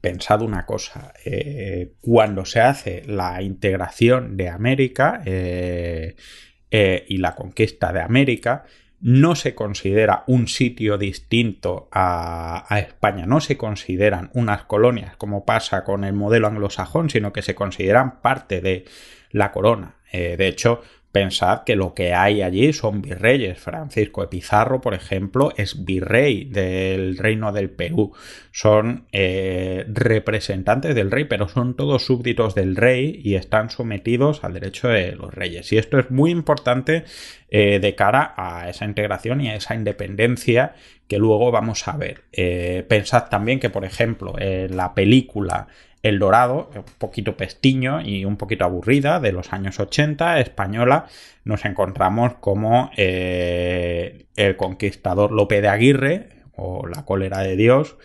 pensad 0.00 0.42
una 0.42 0.66
cosa, 0.66 1.12
eh, 1.24 1.92
cuando 2.00 2.44
se 2.44 2.60
hace 2.60 3.02
la 3.06 3.40
integración 3.40 4.36
de 4.36 4.48
América 4.48 5.22
y 5.24 7.16
la 7.18 7.36
conquista 7.36 7.92
de 7.92 8.00
América, 8.00 8.64
no 9.00 9.34
se 9.34 9.54
considera 9.54 10.24
un 10.26 10.48
sitio 10.48 10.98
distinto 10.98 11.88
a, 11.92 12.66
España, 12.78 13.26
no 13.26 13.40
se 13.40 13.56
consideran 13.56 14.30
unas 14.34 14.64
colonias 14.64 15.16
como 15.16 15.44
pasa 15.44 15.84
con 15.84 16.04
el 16.04 16.14
modelo 16.14 16.48
anglosajón, 16.48 17.10
sino 17.10 17.32
que 17.32 17.42
se 17.42 17.54
consideran 17.54 18.20
parte 18.20 18.60
de 18.60 18.84
la 19.30 19.52
corona. 19.52 19.96
Eh, 20.10 20.36
de 20.36 20.48
hecho, 20.48 20.82
Pensad 21.18 21.64
que 21.64 21.74
lo 21.74 21.94
que 21.94 22.14
hay 22.14 22.42
allí 22.42 22.72
son 22.72 23.02
virreyes. 23.02 23.58
Francisco 23.58 24.20
de 24.20 24.28
Pizarro, 24.28 24.80
por 24.80 24.94
ejemplo, 24.94 25.52
es 25.56 25.84
virrey 25.84 26.44
del 26.44 27.18
reino 27.18 27.50
del 27.50 27.70
Perú. 27.70 28.12
Son 28.52 29.08
eh, 29.10 29.84
representantes 29.88 30.94
del 30.94 31.10
rey, 31.10 31.24
pero 31.24 31.48
son 31.48 31.74
todos 31.74 32.06
súbditos 32.06 32.54
del 32.54 32.76
rey 32.76 33.20
y 33.24 33.34
están 33.34 33.68
sometidos 33.68 34.44
al 34.44 34.54
derecho 34.54 34.86
de 34.86 35.16
los 35.16 35.34
reyes. 35.34 35.72
Y 35.72 35.78
esto 35.78 35.98
es 35.98 36.08
muy 36.12 36.30
importante 36.30 37.02
eh, 37.50 37.80
de 37.80 37.94
cara 37.96 38.34
a 38.36 38.68
esa 38.70 38.84
integración 38.84 39.40
y 39.40 39.48
a 39.48 39.56
esa 39.56 39.74
independencia 39.74 40.76
que 41.08 41.18
luego 41.18 41.50
vamos 41.50 41.88
a 41.88 41.96
ver. 41.96 42.26
Eh, 42.30 42.84
pensad 42.88 43.28
también 43.28 43.58
que, 43.58 43.70
por 43.70 43.84
ejemplo, 43.84 44.36
en 44.38 44.76
la 44.76 44.94
película 44.94 45.66
el 46.02 46.18
Dorado, 46.18 46.70
un 46.74 46.84
poquito 46.98 47.36
pestiño 47.36 48.00
y 48.00 48.24
un 48.24 48.36
poquito 48.36 48.64
aburrida, 48.64 49.20
de 49.20 49.32
los 49.32 49.52
años 49.52 49.80
80, 49.80 50.40
española, 50.40 51.06
nos 51.44 51.64
encontramos 51.64 52.34
como 52.34 52.90
eh, 52.96 54.26
el 54.36 54.56
conquistador 54.56 55.32
Lope 55.32 55.60
de 55.60 55.68
Aguirre, 55.68 56.28
o 56.54 56.86
la 56.86 57.04
cólera 57.04 57.38
de 57.40 57.56
Dios, 57.56 57.96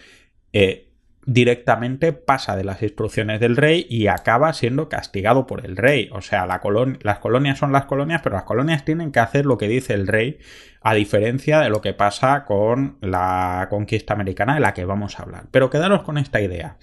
eh, 0.54 0.90
directamente 1.26 2.12
pasa 2.12 2.56
de 2.56 2.64
las 2.64 2.84
instrucciones 2.84 3.40
del 3.40 3.56
rey 3.56 3.86
y 3.90 4.08
acaba 4.08 4.52
siendo 4.54 4.90
castigado 4.90 5.48
por 5.48 5.66
el 5.66 5.78
rey. 5.78 6.10
O 6.12 6.22
sea, 6.22 6.46
las 6.46 6.60
colonias 6.60 7.58
son 7.58 7.72
las 7.72 7.86
colonias, 7.86 8.22
pero 8.22 8.36
las 8.36 8.44
colonias 8.44 8.86
tienen 8.86 9.12
que 9.12 9.20
hacer 9.20 9.46
lo 9.46 9.58
que 9.58 9.68
dice 9.68 9.94
el 9.94 10.08
rey, 10.08 10.40
a 10.82 10.94
diferencia 10.94 11.62
de 11.62 11.70
lo 11.70 11.82
que 11.82 11.94
pasa 11.94 12.44
con 12.46 12.98
la 13.02 13.68
conquista 13.70 14.14
americana 14.14 14.56
de 14.56 14.60
la 14.60 14.74
que 14.74 14.86
vamos 14.86 15.18
a 15.18 15.24
hablar. 15.24 15.46
Pero 15.52 15.70
quedaros 15.70 16.04
con 16.04 16.18
esta 16.18 16.42
idea 16.42 16.78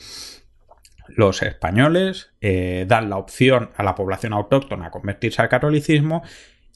los 1.17 1.43
españoles 1.43 2.33
eh, 2.41 2.85
dan 2.89 3.11
la 3.11 3.17
opción 3.17 3.71
a 3.77 3.83
la 3.83 3.95
población 3.95 4.33
autóctona 4.33 4.87
a 4.87 4.91
convertirse 4.91 5.43
al 5.43 5.49
catolicismo 5.49 6.23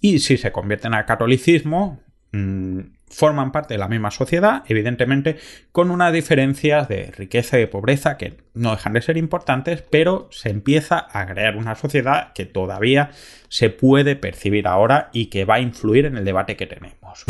y 0.00 0.18
si 0.18 0.36
se 0.36 0.52
convierten 0.52 0.94
al 0.94 1.06
catolicismo 1.06 2.00
mm, 2.32 2.80
forman 3.08 3.52
parte 3.52 3.74
de 3.74 3.78
la 3.78 3.88
misma 3.88 4.10
sociedad, 4.10 4.64
evidentemente 4.66 5.36
con 5.72 5.90
unas 5.90 6.12
diferencias 6.12 6.88
de 6.88 7.12
riqueza 7.16 7.56
y 7.56 7.60
de 7.60 7.68
pobreza 7.68 8.16
que 8.16 8.38
no 8.54 8.72
dejan 8.72 8.92
de 8.92 9.02
ser 9.02 9.16
importantes, 9.16 9.82
pero 9.82 10.28
se 10.30 10.50
empieza 10.50 11.06
a 11.10 11.26
crear 11.26 11.56
una 11.56 11.74
sociedad 11.74 12.32
que 12.34 12.44
todavía 12.44 13.10
se 13.48 13.70
puede 13.70 14.16
percibir 14.16 14.66
ahora 14.66 15.10
y 15.12 15.26
que 15.26 15.44
va 15.44 15.56
a 15.56 15.60
influir 15.60 16.06
en 16.06 16.16
el 16.16 16.24
debate 16.24 16.56
que 16.56 16.66
tenemos. 16.66 17.24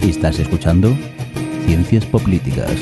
Estás 0.00 0.38
escuchando 0.38 0.96
Ciencias 1.66 2.06
Políticas. 2.06 2.76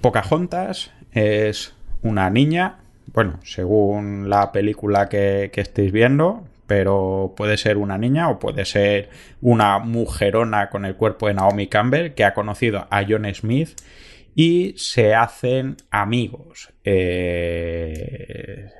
Pocahontas 0.00 0.92
es 1.12 1.74
una 2.02 2.30
niña, 2.30 2.78
bueno, 3.12 3.40
según 3.42 4.30
la 4.30 4.52
película 4.52 5.08
que, 5.08 5.50
estéis 5.54 5.92
viendo, 5.92 6.46
pero 6.66 7.34
puede 7.36 7.56
ser 7.56 7.76
una 7.76 7.98
niña 7.98 8.30
o 8.30 8.38
puede 8.38 8.64
ser 8.64 9.10
una 9.40 9.78
mujerona 9.78 10.70
con 10.70 10.84
el 10.84 10.96
cuerpo 10.96 11.26
de 11.28 11.34
Naomi 11.34 11.66
Campbell 11.66 12.14
que 12.14 12.24
ha 12.24 12.34
conocido 12.34 12.86
a 12.90 13.04
John 13.08 13.26
Smith 13.34 13.70
y 14.34 14.74
se 14.76 15.14
hacen 15.14 15.76
amigos. 15.90 16.72
Eh, 16.84 18.70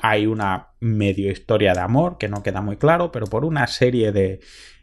hay 0.00 0.26
una 0.26 0.68
medio 0.80 1.30
historia 1.30 1.74
de 1.74 1.80
amor 1.80 2.18
que 2.18 2.28
no 2.28 2.42
queda 2.42 2.62
muy 2.62 2.76
claro, 2.76 3.12
pero 3.12 3.26
por 3.26 3.44
una 3.44 3.66
serie 3.66 4.12
de 4.12 4.40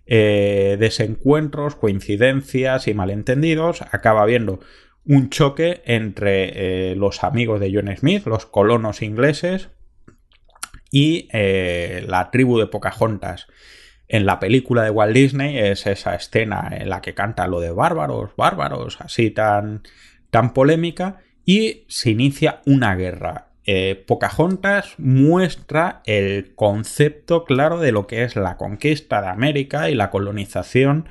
eh, 0.08 0.78
desencuentros, 0.80 1.76
coincidencias 1.76 2.88
y 2.88 2.93
malentendidos 2.93 3.82
acaba 3.82 4.21
habiendo 4.21 4.60
un 5.06 5.30
choque 5.30 5.82
entre 5.86 6.91
eh, 6.91 6.96
los 6.96 7.24
amigos 7.24 7.60
de 7.60 7.72
John 7.74 7.96
Smith, 7.96 8.26
los 8.26 8.46
colonos 8.46 9.02
ingleses, 9.02 9.70
y 10.91 11.28
eh, 11.34 12.06
la 12.08 12.32
tribu 12.32 12.58
de 12.58 12.68
Pocahontas. 12.68 13.48
En 14.08 14.26
la 14.26 14.39
película 14.39 14.84
de 14.84 14.91
Walt 14.91 15.13
Disney 15.13 15.58
es 15.58 15.88
esa 15.88 16.15
escena 16.15 16.70
en 16.72 16.89
la 16.89 17.02
que 17.02 17.13
canta 17.13 17.48
lo 17.48 17.60
de 17.60 17.72
bárbaros, 17.72 18.32
bárbaros, 18.38 19.00
así 19.02 19.32
tan, 19.32 19.84
tan 20.30 20.54
polémica, 20.54 21.22
y 21.44 21.86
se 21.88 22.12
inicia 22.12 22.62
una 22.65 22.96
guerra. 22.96 23.50
Eh, 23.65 24.04
Pocahontas 24.08 24.94
muestra 25.00 26.02
el 26.06 26.54
concepto 26.54 27.46
claro 27.46 27.80
de 27.80 27.91
lo 27.91 28.06
que 28.06 28.24
es 28.24 28.36
la 28.36 28.58
conquista 28.58 29.22
de 29.22 29.28
América 29.28 29.89
y 29.89 29.96
la 29.96 30.12
colonización 30.12 31.10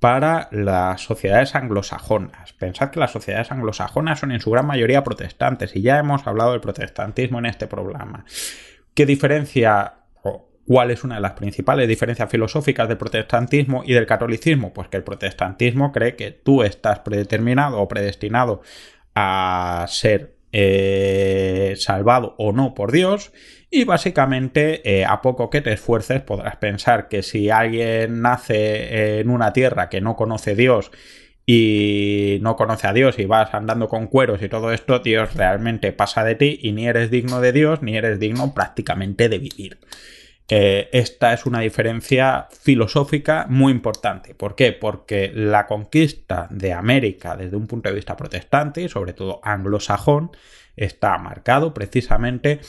para 0.00 0.48
las 0.50 1.02
sociedades 1.02 1.54
anglosajonas. 1.54 2.52
Pensad 2.52 2.90
que 2.90 3.00
las 3.00 3.12
sociedades 3.12 3.50
anglosajonas 3.50 4.20
son 4.20 4.32
en 4.32 4.40
su 4.40 4.50
gran 4.50 4.66
mayoría 4.66 5.04
protestantes 5.04 5.74
y 5.74 5.82
ya 5.82 5.98
hemos 5.98 6.26
hablado 6.26 6.52
del 6.52 6.60
protestantismo 6.60 7.38
en 7.38 7.46
este 7.46 7.66
programa. 7.66 8.24
¿Qué 8.94 9.06
diferencia 9.06 9.94
o 10.22 10.50
cuál 10.66 10.90
es 10.90 11.04
una 11.04 11.16
de 11.16 11.20
las 11.20 11.32
principales 11.32 11.88
diferencias 11.88 12.30
filosóficas 12.30 12.88
del 12.88 12.98
protestantismo 12.98 13.82
y 13.84 13.94
del 13.94 14.06
catolicismo? 14.06 14.72
Pues 14.72 14.88
que 14.88 14.98
el 14.98 15.04
protestantismo 15.04 15.90
cree 15.90 16.16
que 16.16 16.30
tú 16.30 16.62
estás 16.62 17.00
predeterminado 17.00 17.80
o 17.80 17.88
predestinado 17.88 18.62
a 19.14 19.86
ser 19.88 20.33
eh, 20.56 21.74
salvado 21.76 22.36
o 22.38 22.52
no 22.52 22.74
por 22.74 22.92
Dios 22.92 23.32
y 23.70 23.82
básicamente, 23.82 24.88
eh, 24.88 25.04
a 25.04 25.20
poco 25.20 25.50
que 25.50 25.60
te 25.60 25.72
esfuerces, 25.72 26.20
podrás 26.20 26.54
pensar 26.58 27.08
que 27.08 27.24
si 27.24 27.50
alguien 27.50 28.22
nace 28.22 29.18
en 29.18 29.30
una 29.30 29.52
tierra 29.52 29.88
que 29.88 30.00
no 30.00 30.14
conoce 30.14 30.54
Dios 30.54 30.92
y 31.44 32.38
no 32.40 32.54
conoce 32.54 32.86
a 32.86 32.92
Dios 32.92 33.18
y 33.18 33.24
vas 33.24 33.52
andando 33.52 33.88
con 33.88 34.06
cueros 34.06 34.42
y 34.42 34.48
todo 34.48 34.72
esto, 34.72 35.00
Dios 35.00 35.34
realmente 35.34 35.90
pasa 35.90 36.22
de 36.22 36.36
ti 36.36 36.60
y 36.62 36.70
ni 36.70 36.86
eres 36.86 37.10
digno 37.10 37.40
de 37.40 37.50
Dios 37.50 37.82
ni 37.82 37.96
eres 37.96 38.20
digno 38.20 38.54
prácticamente 38.54 39.28
de 39.28 39.38
vivir. 39.38 39.78
Esta 40.46 41.32
es 41.32 41.46
una 41.46 41.60
diferencia 41.60 42.48
filosófica 42.60 43.46
muy 43.48 43.72
importante. 43.72 44.34
¿Por 44.34 44.54
qué? 44.54 44.72
Porque 44.72 45.32
la 45.34 45.66
conquista 45.66 46.48
de 46.50 46.72
América 46.74 47.34
desde 47.36 47.56
un 47.56 47.66
punto 47.66 47.88
de 47.88 47.94
vista 47.94 48.16
protestante 48.16 48.82
y 48.82 48.88
sobre 48.88 49.14
todo 49.14 49.40
anglosajón 49.42 50.32
está 50.76 51.16
marcado 51.18 51.72
precisamente 51.72 52.60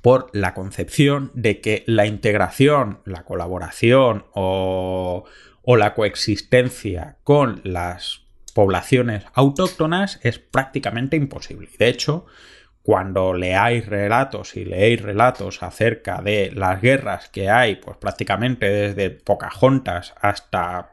por 0.00 0.28
la 0.32 0.54
concepción 0.54 1.30
de 1.34 1.60
que 1.60 1.84
la 1.86 2.06
integración, 2.06 3.00
la 3.04 3.24
colaboración 3.24 4.26
o, 4.34 5.24
la 5.64 5.94
coexistencia 5.94 7.16
con 7.24 7.60
las 7.64 8.22
poblaciones 8.54 9.24
autóctonas 9.32 10.20
es 10.22 10.38
prácticamente 10.38 11.16
imposible. 11.16 11.68
De 11.78 11.88
hecho, 11.88 12.26
cuando 12.82 13.32
leáis 13.32 13.86
relatos 13.86 14.56
y 14.56 14.64
leéis 14.64 15.00
relatos 15.00 15.62
acerca 15.62 16.20
de 16.20 16.50
las 16.54 16.80
guerras 16.80 17.28
que 17.28 17.48
hay, 17.48 17.76
pues 17.76 17.96
prácticamente 17.96 18.68
desde 18.68 19.10
Pocahontas 19.10 20.14
hasta 20.20 20.90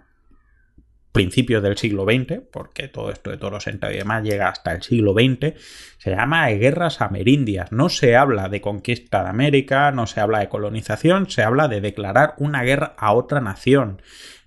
principios 1.11 1.63
del 1.63 1.77
siglo 1.77 2.05
XX, 2.05 2.41
porque 2.51 2.87
todo 2.87 3.11
esto 3.11 3.31
de 3.31 3.37
toros 3.37 3.65
y 3.67 3.77
demás 3.77 4.23
llega 4.23 4.47
hasta 4.47 4.71
el 4.71 4.83
siglo 4.83 5.13
XX, 5.13 5.59
se 5.97 6.11
llama 6.11 6.47
guerras 6.49 7.01
amerindias. 7.01 7.71
No 7.71 7.89
se 7.89 8.15
habla 8.15 8.49
de 8.49 8.61
conquista 8.61 9.23
de 9.23 9.29
América, 9.29 9.91
no 9.91 10.05
se 10.05 10.21
habla 10.21 10.39
de 10.39 10.49
colonización, 10.49 11.29
se 11.29 11.41
habla 11.41 11.67
de 11.67 11.81
declarar 11.81 12.35
una 12.37 12.63
guerra 12.63 12.93
a 12.97 13.13
otra 13.13 13.41
nación. 13.41 14.01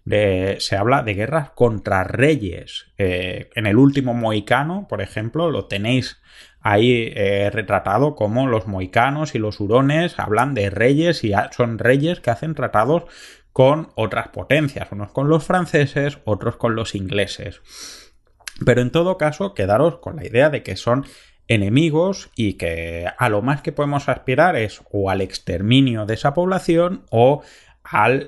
se 0.04 0.76
habla 0.76 1.02
de 1.02 1.14
guerras 1.14 1.50
contra 1.50 2.04
reyes. 2.04 2.86
Eh, 2.98 3.50
en 3.54 3.66
el 3.66 3.76
último 3.76 4.14
Moicano, 4.14 4.86
por 4.88 5.00
ejemplo, 5.00 5.50
lo 5.50 5.66
tenéis 5.66 6.20
ahí 6.62 7.12
eh, 7.14 7.50
retratado 7.50 8.14
como 8.14 8.46
los 8.46 8.66
moicanos 8.66 9.34
y 9.34 9.38
los 9.38 9.60
hurones 9.60 10.18
hablan 10.18 10.54
de 10.54 10.70
reyes 10.70 11.24
y 11.24 11.32
son 11.50 11.78
reyes 11.78 12.20
que 12.20 12.30
hacen 12.30 12.54
tratados 12.54 13.04
con 13.52 13.88
otras 13.94 14.28
potencias, 14.28 14.88
unos 14.92 15.12
con 15.12 15.28
los 15.28 15.44
franceses, 15.44 16.18
otros 16.24 16.56
con 16.56 16.74
los 16.74 16.94
ingleses. 16.94 17.60
Pero 18.64 18.80
en 18.80 18.90
todo 18.90 19.18
caso, 19.18 19.54
quedaros 19.54 19.98
con 19.98 20.16
la 20.16 20.26
idea 20.26 20.50
de 20.50 20.62
que 20.62 20.76
son 20.76 21.04
enemigos 21.48 22.30
y 22.36 22.54
que 22.54 23.06
a 23.18 23.28
lo 23.28 23.42
más 23.42 23.62
que 23.62 23.72
podemos 23.72 24.08
aspirar 24.08 24.56
es 24.56 24.82
o 24.90 25.10
al 25.10 25.20
exterminio 25.20 26.06
de 26.06 26.14
esa 26.14 26.32
población 26.32 27.04
o 27.10 27.42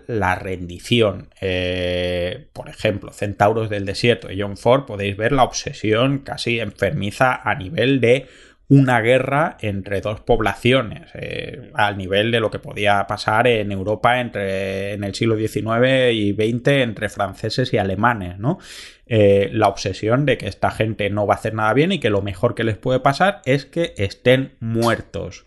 la 0.07 0.35
rendición. 0.35 1.29
Eh, 1.41 2.49
por 2.53 2.69
ejemplo, 2.69 3.13
Centauros 3.13 3.71
del 3.71 3.87
Desierto 3.87 4.29
de 4.29 4.41
John 4.41 4.57
Ford, 4.57 4.85
podéis 4.85 5.17
ver 5.17 5.33
la 5.33 5.45
obsesión 5.45 6.19
casi 6.19 6.61
enfermiza 6.61 7.35
a 7.35 7.55
nivel 7.55 8.01
de 8.01 8.27
una 8.69 9.01
guerra 9.01 9.59
entre 9.61 10.01
dos 10.01 10.21
poblaciones, 10.21 11.11
eh, 11.15 11.71
al 11.75 11.99
nivel 11.99 12.31
de 12.31 12.41
lo 12.41 12.51
que 12.51 12.59
podía 12.59 13.07
pasar 13.07 13.47
en 13.47 13.73
Europa 13.73 14.21
entre, 14.21 14.95
en 14.95 15.05
el 15.05 15.15
siglo 15.15 15.37
XIX 15.37 16.13
y 16.13 16.33
XX 16.33 16.69
entre 16.69 17.09
franceses 17.09 17.73
y 17.73 17.79
alemanes, 17.79 18.39
¿no? 18.39 18.59
Eh, 19.07 19.51
la 19.53 19.69
obsesión 19.69 20.25
de 20.25 20.39
que 20.39 20.49
esta 20.49 20.71
gente 20.71 21.11
no 21.11 21.27
va 21.27 21.35
a 21.35 21.37
hacer 21.37 21.53
nada 21.53 21.75
bien 21.75 21.93
y 21.93 22.01
que 22.01 22.09
lo 22.09 22.23
mejor 22.23 22.55
que 22.55 22.65
les 22.65 22.79
puede 22.79 23.01
pasar 23.01 23.43
es 23.45 23.67
que 23.67 23.93
estén 23.99 24.55
muertos. 24.61 25.45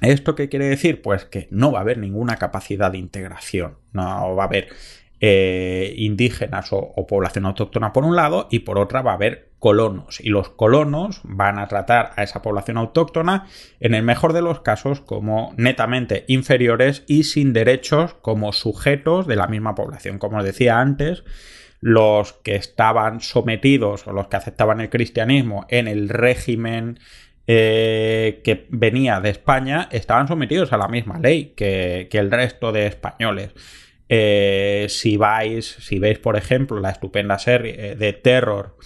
¿Esto 0.00 0.34
qué 0.34 0.48
quiere 0.48 0.68
decir? 0.68 1.02
Pues 1.02 1.24
que 1.24 1.48
no 1.50 1.72
va 1.72 1.78
a 1.78 1.82
haber 1.82 1.98
ninguna 1.98 2.36
capacidad 2.36 2.92
de 2.92 2.98
integración, 2.98 3.78
no 3.92 4.36
va 4.36 4.44
a 4.44 4.46
haber 4.46 4.68
eh, 5.20 5.94
indígenas 5.96 6.68
o, 6.70 7.06
población 7.08 7.46
autóctona 7.46 7.92
por 7.92 8.04
un 8.04 8.14
lado 8.14 8.46
y 8.52 8.60
por 8.60 8.78
otra 8.78 9.02
va 9.02 9.10
a 9.10 9.14
haber 9.14 9.50
colonos 9.58 10.20
y 10.20 10.28
los 10.28 10.50
colonos 10.50 11.20
van 11.24 11.58
a 11.58 11.66
tratar 11.66 12.12
a 12.14 12.22
esa 12.22 12.42
población 12.42 12.76
autóctona 12.76 13.48
en 13.80 13.94
el 13.94 14.04
mejor 14.04 14.32
de 14.32 14.42
los 14.42 14.60
casos 14.60 15.00
como 15.00 15.52
netamente 15.56 16.24
inferiores 16.28 17.02
y 17.08 17.24
sin 17.24 17.52
derechos 17.52 18.14
como 18.14 18.52
sujetos 18.52 19.26
de 19.26 19.34
la 19.34 19.48
misma 19.48 19.74
población. 19.74 20.18
Como 20.18 20.38
os 20.38 20.44
decía 20.44 20.78
antes, 20.78 21.24
los 21.80 22.34
que 22.34 22.54
estaban 22.54 23.20
sometidos 23.20 24.06
o 24.06 24.12
los 24.12 24.28
que 24.28 24.36
aceptaban 24.36 24.80
el 24.80 24.90
cristianismo 24.90 25.66
en 25.68 25.88
el 25.88 26.08
régimen 26.08 27.00
eh, 27.50 28.42
que 28.44 28.66
venía 28.68 29.20
de 29.20 29.30
España 29.30 29.88
estaban 29.90 30.28
sometidos 30.28 30.74
a 30.74 30.76
la 30.76 30.86
misma 30.86 31.18
ley 31.18 31.54
que, 31.56 32.06
el 32.12 32.30
resto 32.30 32.72
de 32.72 32.86
españoles. 32.86 33.52
Eh, 34.10 34.84
si 34.90 35.16
vais, 35.16 35.66
si 35.66 35.98
veis, 35.98 36.18
por 36.18 36.36
ejemplo, 36.36 36.78
la 36.78 36.90
estupenda 36.90 37.38
serie 37.38 37.96
de 37.96 38.12
Terror 38.12 38.76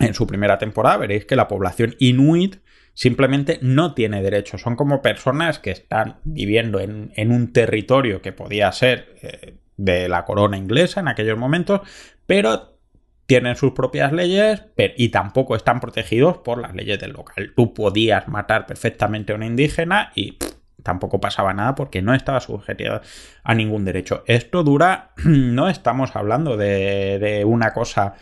en 0.00 0.12
su 0.12 0.26
primera 0.26 0.58
temporada, 0.58 0.96
veréis 0.96 1.24
que 1.24 1.36
la 1.36 1.46
población 1.46 1.94
inuit 2.00 2.56
simplemente 2.94 3.60
no 3.62 3.94
tiene 3.94 4.22
derechos. 4.22 4.60
Son 4.60 4.74
como 4.74 5.00
personas 5.00 5.60
que 5.60 5.70
están 5.70 6.18
viviendo 6.24 6.80
en, 6.80 7.12
un 7.30 7.52
territorio 7.52 8.20
que 8.22 8.32
podía 8.32 8.72
ser 8.72 9.14
eh, 9.22 9.54
de 9.76 10.08
la 10.08 10.24
corona 10.24 10.56
inglesa 10.56 10.98
en 10.98 11.06
aquellos 11.06 11.38
momentos, 11.38 11.82
pero 12.26 12.77
tienen 13.28 13.56
sus 13.56 13.72
propias 13.72 14.10
leyes 14.10 14.62
y 14.96 15.10
tampoco 15.10 15.54
están 15.54 15.80
protegidos 15.80 16.38
por 16.38 16.58
las 16.62 16.74
leyes 16.74 16.98
del 16.98 17.12
local. 17.12 17.52
Tú 17.54 17.74
podías 17.74 18.26
matar 18.26 18.64
perfectamente 18.64 19.32
a 19.32 19.36
un 19.36 19.42
indígena 19.42 20.12
y 20.14 20.38
tampoco 20.82 21.20
pasaba 21.20 21.52
nada 21.52 21.74
porque 21.74 22.00
no 22.00 22.14
estaba 22.14 22.40
sujeto 22.40 23.02
a 23.44 23.54
ningún 23.54 23.84
derecho. 23.84 24.24
Esto 24.26 24.64
dura, 24.64 25.10
no 25.26 25.68
estamos 25.68 26.16
hablando 26.16 26.56
de, 26.56 27.18
de 27.18 27.44
una 27.44 27.74
cosa 27.74 28.14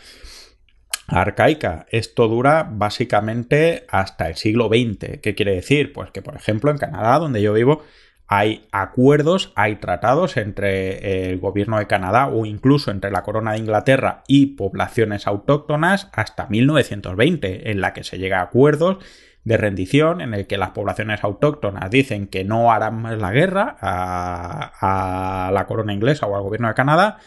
arcaica. 1.07 1.85
Esto 1.89 2.27
dura 2.27 2.67
básicamente 2.69 3.85
hasta 3.87 4.27
el 4.27 4.35
siglo 4.35 4.67
XX. 4.67 5.21
¿Qué 5.21 5.35
quiere 5.35 5.55
decir? 5.55 5.93
Pues 5.93 6.11
que, 6.11 6.21
por 6.21 6.35
ejemplo, 6.35 6.69
en 6.69 6.79
Canadá, 6.79 7.17
donde 7.17 7.41
yo 7.41 7.53
vivo, 7.53 7.81
hay 8.27 8.67
acuerdos, 8.71 9.53
hay 9.55 9.77
tratados 9.77 10.35
entre 10.35 11.29
el 11.29 11.39
gobierno 11.39 11.79
de 11.79 11.87
Canadá 11.87 12.27
o 12.27 12.45
incluso 12.45 12.91
entre 12.91 13.09
la 13.09 13.23
corona 13.23 13.53
de 13.53 13.59
Inglaterra 13.59 14.23
y 14.27 14.57
poblaciones 14.57 15.27
autóctonas 15.27 16.09
hasta 16.11 16.47
1920, 16.47 17.71
en 17.71 17.79
la 17.79 17.93
que 17.93 18.03
se 18.03 18.17
llega 18.17 18.39
a 18.39 18.43
acuerdos 18.43 18.97
de 19.45 19.55
rendición 19.55 20.19
en 20.19 20.33
el 20.33 20.45
que 20.45 20.57
las 20.57 20.71
poblaciones 20.71 21.23
autóctonas 21.23 21.89
dicen 21.89 22.27
que 22.27 22.43
no 22.43 22.69
harán 22.69 23.01
más 23.01 23.17
la 23.17 23.31
guerra 23.31 23.77
a, 23.79 25.49
la 25.53 25.65
corona 25.65 25.93
inglesa 25.93 26.27
o 26.27 26.35
al 26.35 26.43
gobierno 26.43 26.67
de 26.67 26.73
Canadá, 26.73 27.19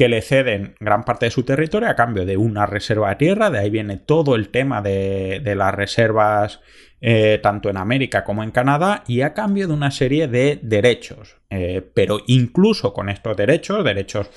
que 0.00 0.08
le 0.08 0.22
ceden 0.22 0.76
gran 0.80 1.04
parte 1.04 1.26
de 1.26 1.30
su 1.30 1.42
territorio 1.42 1.86
a 1.86 1.94
cambio 1.94 2.24
de 2.24 2.38
una 2.38 2.64
reserva 2.64 3.10
de 3.10 3.16
tierra, 3.16 3.50
de 3.50 3.58
ahí 3.58 3.68
viene 3.68 3.98
todo 3.98 4.34
el 4.34 4.48
tema 4.48 4.80
de, 4.80 5.42
las 5.54 5.74
reservas 5.74 6.60
eh, 7.02 7.38
tanto 7.42 7.68
en 7.68 7.76
América 7.76 8.24
como 8.24 8.42
en 8.42 8.50
Canadá, 8.50 9.04
y 9.06 9.20
a 9.20 9.34
cambio 9.34 9.68
de 9.68 9.74
una 9.74 9.90
serie 9.90 10.26
de 10.26 10.58
derechos. 10.62 11.36
Eh, 11.50 11.82
pero 11.92 12.20
incluso 12.28 12.94
con 12.94 13.10
estos 13.10 13.36
derechos, 13.36 13.84
derechos 13.84 14.30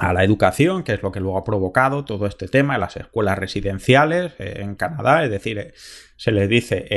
a 0.00 0.12
la 0.12 0.24
educación, 0.24 0.82
que 0.82 0.94
es 0.94 1.04
lo 1.04 1.12
que 1.12 1.20
luego 1.20 1.38
ha 1.38 1.44
provocado 1.44 2.04
todo 2.04 2.26
este 2.26 2.48
tema 2.48 2.74
en 2.74 2.80
las 2.80 2.96
escuelas 2.96 3.38
residenciales 3.38 4.32
eh, 4.40 4.54
en 4.56 4.74
Canadá, 4.74 5.22
es 5.22 5.30
decir, 5.30 5.72
se 6.16 6.32
les 6.32 6.48
dice 6.48 6.88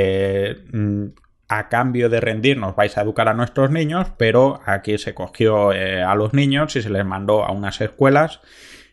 a 1.47 1.69
cambio 1.69 2.09
de 2.09 2.19
rendirnos 2.19 2.75
vais 2.75 2.97
a 2.97 3.01
educar 3.01 3.27
a 3.27 3.33
nuestros 3.33 3.71
niños, 3.71 4.11
pero 4.17 4.59
aquí 4.65 4.97
se 4.97 5.13
cogió 5.13 5.69
a 5.71 6.15
los 6.15 6.33
niños 6.33 6.75
y 6.75 6.81
se 6.81 6.89
les 6.89 7.05
mandó 7.05 7.45
a 7.45 7.51
unas 7.51 7.79
escuelas 7.81 8.41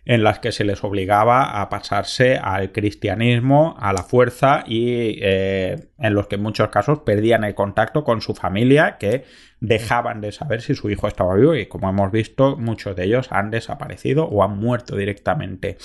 en 0.07 0.23
las 0.23 0.39
que 0.39 0.53
se 0.53 0.65
les 0.65 0.85
obligaba 0.85 1.61
a 1.61 1.69
pasarse 1.71 2.37
al 2.37 2.73
cristianismo 2.73 3.77
a 3.79 3.93
la 3.93 4.03
fuerza 4.03 4.63
y 4.67 5.19
eh, 5.23 5.89
en 5.99 6.15
los 6.15 6.27
que 6.27 6.35
en 6.35 6.43
muchos 6.43 6.69
casos 6.69 7.01
perdían 7.01 7.45
el 7.45 7.55
contacto 7.55 8.05
con 8.05 8.21
su 8.21 8.35
familia 8.35 8.99
que 8.99 9.25
dejaban 9.61 10.21
de 10.21 10.33
saber 10.33 10.61
si 10.61 10.75
su 10.75 10.91
hijo 10.91 11.09
estaba 11.09 11.35
vivo 11.35 11.55
y 11.55 11.67
como 11.67 11.89
hemos 11.89 12.13
visto 12.13 12.57
muchos 12.57 12.97
de 12.97 13.05
ellos 13.05 13.29
han 13.31 13.51
desaparecido 13.51 14.27
o 14.27 14.45
han 14.45 14.59
muerto 14.59 14.97
directamente. 14.97 15.79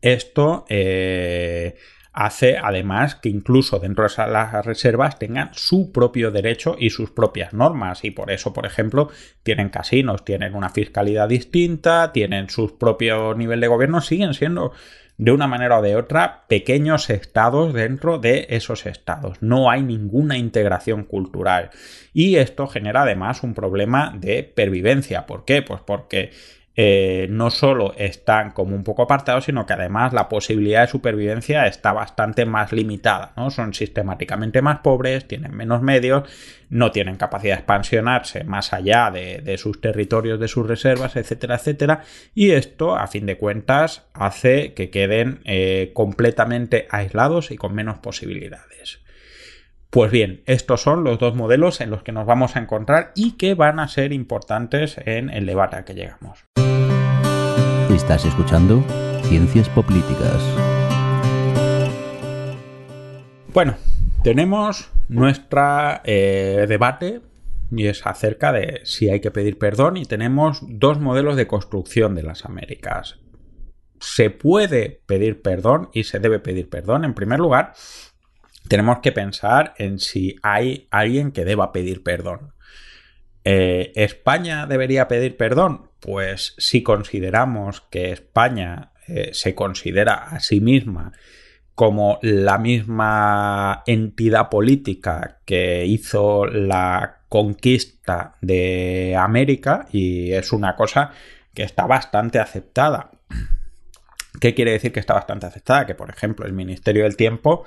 Esto 0.00 0.64
eh, 0.68 1.74
hace 2.14 2.56
además 2.56 3.16
que 3.16 3.28
incluso 3.28 3.80
dentro 3.80 4.06
de 4.06 4.26
las 4.28 4.64
reservas 4.64 5.18
tengan 5.18 5.50
su 5.52 5.90
propio 5.92 6.30
derecho 6.30 6.76
y 6.78 6.90
sus 6.90 7.10
propias 7.10 7.52
normas 7.52 8.04
y 8.04 8.12
por 8.12 8.30
eso 8.30 8.52
por 8.52 8.66
ejemplo 8.66 9.10
tienen 9.42 9.68
casinos, 9.68 10.24
tienen 10.24 10.54
una 10.54 10.70
fiscalidad 10.70 11.28
distinta, 11.28 12.12
tienen 12.12 12.48
su 12.48 12.78
propio 12.78 13.34
nivel 13.34 13.60
de 13.60 13.66
gobierno, 13.66 14.00
siguen 14.00 14.32
siendo 14.32 14.72
de 15.16 15.32
una 15.32 15.46
manera 15.46 15.78
o 15.78 15.82
de 15.82 15.96
otra 15.96 16.44
pequeños 16.48 17.10
estados 17.10 17.72
dentro 17.72 18.18
de 18.18 18.46
esos 18.50 18.86
estados. 18.86 19.42
No 19.42 19.70
hay 19.70 19.82
ninguna 19.82 20.36
integración 20.38 21.04
cultural. 21.04 21.70
Y 22.12 22.36
esto 22.36 22.66
genera 22.66 23.02
además 23.02 23.42
un 23.42 23.54
problema 23.54 24.12
de 24.16 24.42
pervivencia. 24.42 25.26
¿Por 25.26 25.44
qué? 25.44 25.62
Pues 25.62 25.80
porque 25.86 26.30
eh, 26.76 27.28
no 27.30 27.50
solo 27.50 27.94
están 27.96 28.50
como 28.50 28.74
un 28.74 28.82
poco 28.82 29.02
apartados, 29.02 29.44
sino 29.44 29.64
que 29.64 29.74
además 29.74 30.12
la 30.12 30.28
posibilidad 30.28 30.82
de 30.82 30.88
supervivencia 30.88 31.66
está 31.66 31.92
bastante 31.92 32.46
más 32.46 32.72
limitada, 32.72 33.32
¿no? 33.36 33.50
Son 33.50 33.74
sistemáticamente 33.74 34.60
más 34.60 34.80
pobres, 34.80 35.28
tienen 35.28 35.54
menos 35.56 35.82
medios, 35.82 36.28
no 36.70 36.90
tienen 36.90 37.16
capacidad 37.16 37.54
de 37.54 37.60
expansionarse 37.60 38.42
más 38.42 38.72
allá 38.72 39.12
de, 39.12 39.56
sus 39.56 39.80
territorios, 39.80 40.40
de 40.40 40.48
sus 40.48 40.66
reservas, 40.66 41.14
etcétera, 41.14 41.56
etcétera, 41.56 42.02
y 42.34 42.50
esto, 42.50 42.96
a 42.96 43.06
fin 43.06 43.26
de 43.26 43.38
cuentas, 43.38 44.08
hace 44.12 44.74
que 44.74 44.90
queden 44.90 45.40
eh, 45.44 45.92
completamente 45.94 46.88
aislados 46.90 47.52
y 47.52 47.56
con 47.56 47.74
menos 47.74 47.98
posibilidades. 47.98 49.03
Pues 49.94 50.10
bien, 50.10 50.42
estos 50.46 50.82
son 50.82 51.04
los 51.04 51.20
dos 51.20 51.36
modelos 51.36 51.80
en 51.80 51.88
los 51.88 52.02
que 52.02 52.10
nos 52.10 52.26
vamos 52.26 52.56
a 52.56 52.58
encontrar 52.58 53.12
y 53.14 53.36
que 53.36 53.54
van 53.54 53.78
a 53.78 53.86
ser 53.86 54.12
importantes 54.12 54.96
en 54.98 55.30
el 55.30 55.46
debate 55.46 55.76
a 55.76 55.84
que 55.84 55.94
llegamos. 55.94 56.44
Estás 57.94 58.24
escuchando 58.24 58.82
Ciencias 59.22 59.68
Políticas. 59.68 60.42
Bueno, 63.52 63.76
tenemos 64.24 64.90
nuestra 65.08 66.02
eh, 66.04 66.66
debate 66.68 67.20
y 67.70 67.86
es 67.86 68.04
acerca 68.04 68.50
de 68.50 68.80
si 68.82 69.10
hay 69.10 69.20
que 69.20 69.30
pedir 69.30 69.58
perdón 69.58 69.96
y 69.96 70.06
tenemos 70.06 70.58
dos 70.68 70.98
modelos 70.98 71.36
de 71.36 71.46
construcción 71.46 72.16
de 72.16 72.24
las 72.24 72.44
Américas. 72.44 73.20
Se 74.00 74.30
puede 74.30 75.02
pedir 75.06 75.40
perdón 75.40 75.90
y 75.92 76.02
se 76.02 76.18
debe 76.18 76.40
pedir 76.40 76.68
perdón. 76.68 77.04
En 77.04 77.14
primer 77.14 77.38
lugar, 77.38 77.74
tenemos 78.68 79.00
que 79.00 79.12
pensar 79.12 79.74
en 79.78 79.98
si 79.98 80.36
hay 80.42 80.88
alguien 80.90 81.32
que 81.32 81.44
deba 81.44 81.72
pedir 81.72 82.02
perdón. 82.02 82.54
Eh, 83.44 83.92
¿España 83.94 84.66
debería 84.66 85.06
pedir 85.06 85.36
perdón? 85.36 85.90
Pues 86.00 86.54
si 86.58 86.82
consideramos 86.82 87.82
que 87.82 88.10
España 88.10 88.92
eh, 89.06 89.30
se 89.32 89.54
considera 89.54 90.14
a 90.14 90.40
sí 90.40 90.60
misma 90.60 91.12
como 91.74 92.18
la 92.22 92.58
misma 92.58 93.82
entidad 93.86 94.48
política 94.48 95.40
que 95.44 95.84
hizo 95.84 96.46
la 96.46 97.22
conquista 97.28 98.36
de 98.40 99.16
América 99.18 99.88
y 99.90 100.32
es 100.32 100.52
una 100.52 100.76
cosa 100.76 101.10
que 101.52 101.64
está 101.64 101.86
bastante 101.86 102.38
aceptada. 102.38 103.10
¿Qué 104.40 104.54
quiere 104.54 104.72
decir 104.72 104.92
que 104.92 105.00
está 105.00 105.14
bastante 105.14 105.46
aceptada? 105.46 105.86
Que, 105.86 105.94
por 105.94 106.10
ejemplo, 106.10 106.46
el 106.46 106.52
Ministerio 106.52 107.04
del 107.04 107.16
Tiempo 107.16 107.64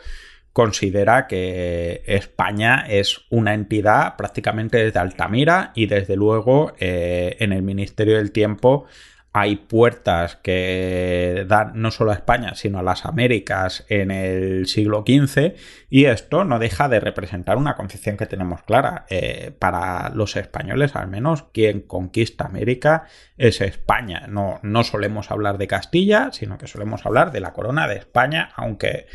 considera 0.57 1.27
que 1.27 2.01
España 2.07 2.83
es 2.89 3.27
una 3.29 3.53
entidad 3.53 4.15
prácticamente 4.15 4.83
desde 4.83 4.97
Altamira 4.97 5.71
y 5.75 5.85
desde 5.85 6.15
luego 6.15 6.73
eh, 6.79 7.37
en 7.37 7.53
el 7.53 7.61
Ministerio 7.61 8.17
del 8.17 8.31
Tiempo 8.31 8.87
hay 9.33 9.57
puertas 9.57 10.37
que 10.37 11.45
dan 11.47 11.73
no 11.75 11.91
solo 11.91 12.09
a 12.09 12.15
España, 12.15 12.55
sino 12.55 12.79
a 12.79 12.81
las 12.81 13.05
Américas 13.05 13.85
en 13.87 14.09
el 14.09 14.65
siglo 14.65 15.03
XV, 15.05 15.53
y 15.91 16.05
esto 16.05 16.43
no 16.43 16.57
deja 16.57 16.89
de 16.89 16.99
representar 16.99 17.57
una 17.57 17.75
concepción 17.75 18.17
que 18.17 18.25
tenemos 18.25 18.63
clara. 18.63 19.05
Eh, 19.11 19.51
para 19.59 20.09
los 20.09 20.35
españoles, 20.37 20.95
al 20.95 21.07
menos, 21.07 21.43
quien 21.53 21.81
conquista 21.81 22.45
América 22.45 23.03
es 23.37 23.61
España. 23.61 24.25
No, 24.27 24.59
no 24.63 24.83
solemos 24.83 25.29
hablar 25.29 25.59
de 25.59 25.67
Castilla, 25.67 26.29
sino 26.31 26.57
que 26.57 26.65
solemos 26.65 27.05
hablar 27.05 27.31
de 27.31 27.41
la 27.41 27.53
corona 27.53 27.87
de 27.87 27.97
España, 27.97 28.49
aunque 28.55 29.05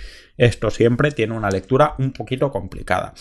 esto 0.45 0.71
siempre 0.71 1.11
tiene 1.13 1.35
una 1.35 1.51
lectura 1.51 1.95
un 1.99 2.13
poquito 2.13 2.51
complicada. 2.51 3.15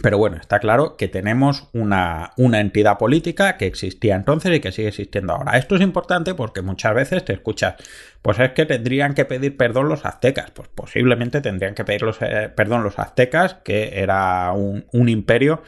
Pero 0.00 0.16
bueno, 0.16 0.38
está 0.38 0.58
claro 0.58 0.96
que 0.96 1.08
tenemos 1.08 1.68
una, 1.74 2.32
entidad 2.38 2.96
política 2.96 3.58
que 3.58 3.66
existía 3.66 4.16
entonces 4.16 4.56
y 4.56 4.60
que 4.60 4.72
sigue 4.72 4.88
existiendo 4.88 5.34
ahora. 5.34 5.58
Esto 5.58 5.76
es 5.76 5.82
importante 5.82 6.34
porque 6.34 6.62
muchas 6.62 6.94
veces 6.94 7.24
te 7.26 7.34
escuchas, 7.34 7.74
pues 8.22 8.38
es 8.38 8.52
que 8.52 8.64
tendrían 8.64 9.12
que 9.12 9.26
pedir 9.26 9.58
perdón 9.58 9.90
los 9.90 10.06
aztecas. 10.06 10.50
Pues 10.52 10.68
posiblemente 10.68 11.42
tendrían 11.42 11.74
que 11.74 11.84
pedir 11.84 12.04
eh, 12.22 12.48
perdón 12.54 12.84
los 12.84 12.98
aztecas, 12.98 13.56
que 13.62 14.00
era 14.00 14.52
un, 14.52 15.08
imperio 15.10 15.62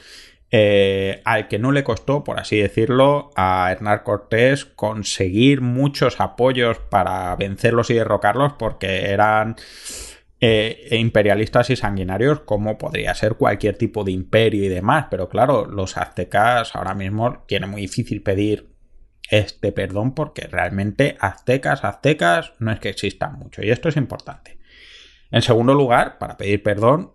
eh, 0.50 1.20
al 1.26 1.48
que 1.48 1.58
no 1.58 1.70
le 1.70 1.84
costó, 1.84 2.24
por 2.24 2.40
así 2.40 2.56
decirlo, 2.56 3.30
a 3.36 3.70
Hernán 3.72 4.00
Cortés 4.04 4.64
conseguir 4.64 5.60
muchos 5.60 6.18
apoyos 6.18 6.78
para 6.78 7.36
vencerlos 7.36 7.90
y 7.90 7.94
derrocarlos 7.94 8.54
porque 8.54 9.10
eran 9.10 9.56
eh, 10.40 10.88
e 10.90 10.96
imperialistas 10.96 11.70
y 11.70 11.76
sanguinarios 11.76 12.40
como 12.40 12.76
podría 12.76 13.14
ser 13.14 13.34
cualquier 13.34 13.76
tipo 13.76 14.04
de 14.04 14.12
imperio 14.12 14.64
y 14.64 14.68
demás. 14.68 15.06
Pero 15.10 15.28
claro, 15.28 15.66
los 15.66 15.96
aztecas 15.96 16.74
ahora 16.74 16.94
mismo 16.94 17.44
tiene 17.46 17.66
muy 17.66 17.82
difícil 17.82 18.22
pedir 18.22 18.74
este 19.30 19.72
perdón 19.72 20.14
porque 20.14 20.46
realmente 20.46 21.16
aztecas, 21.18 21.84
aztecas 21.84 22.52
no 22.58 22.72
es 22.72 22.80
que 22.80 22.90
existan 22.90 23.38
mucho 23.38 23.62
y 23.62 23.70
esto 23.70 23.88
es 23.88 23.96
importante. 23.96 24.58
En 25.30 25.42
segundo 25.42 25.74
lugar, 25.74 26.18
para 26.18 26.36
pedir 26.36 26.62
perdón, 26.62 27.12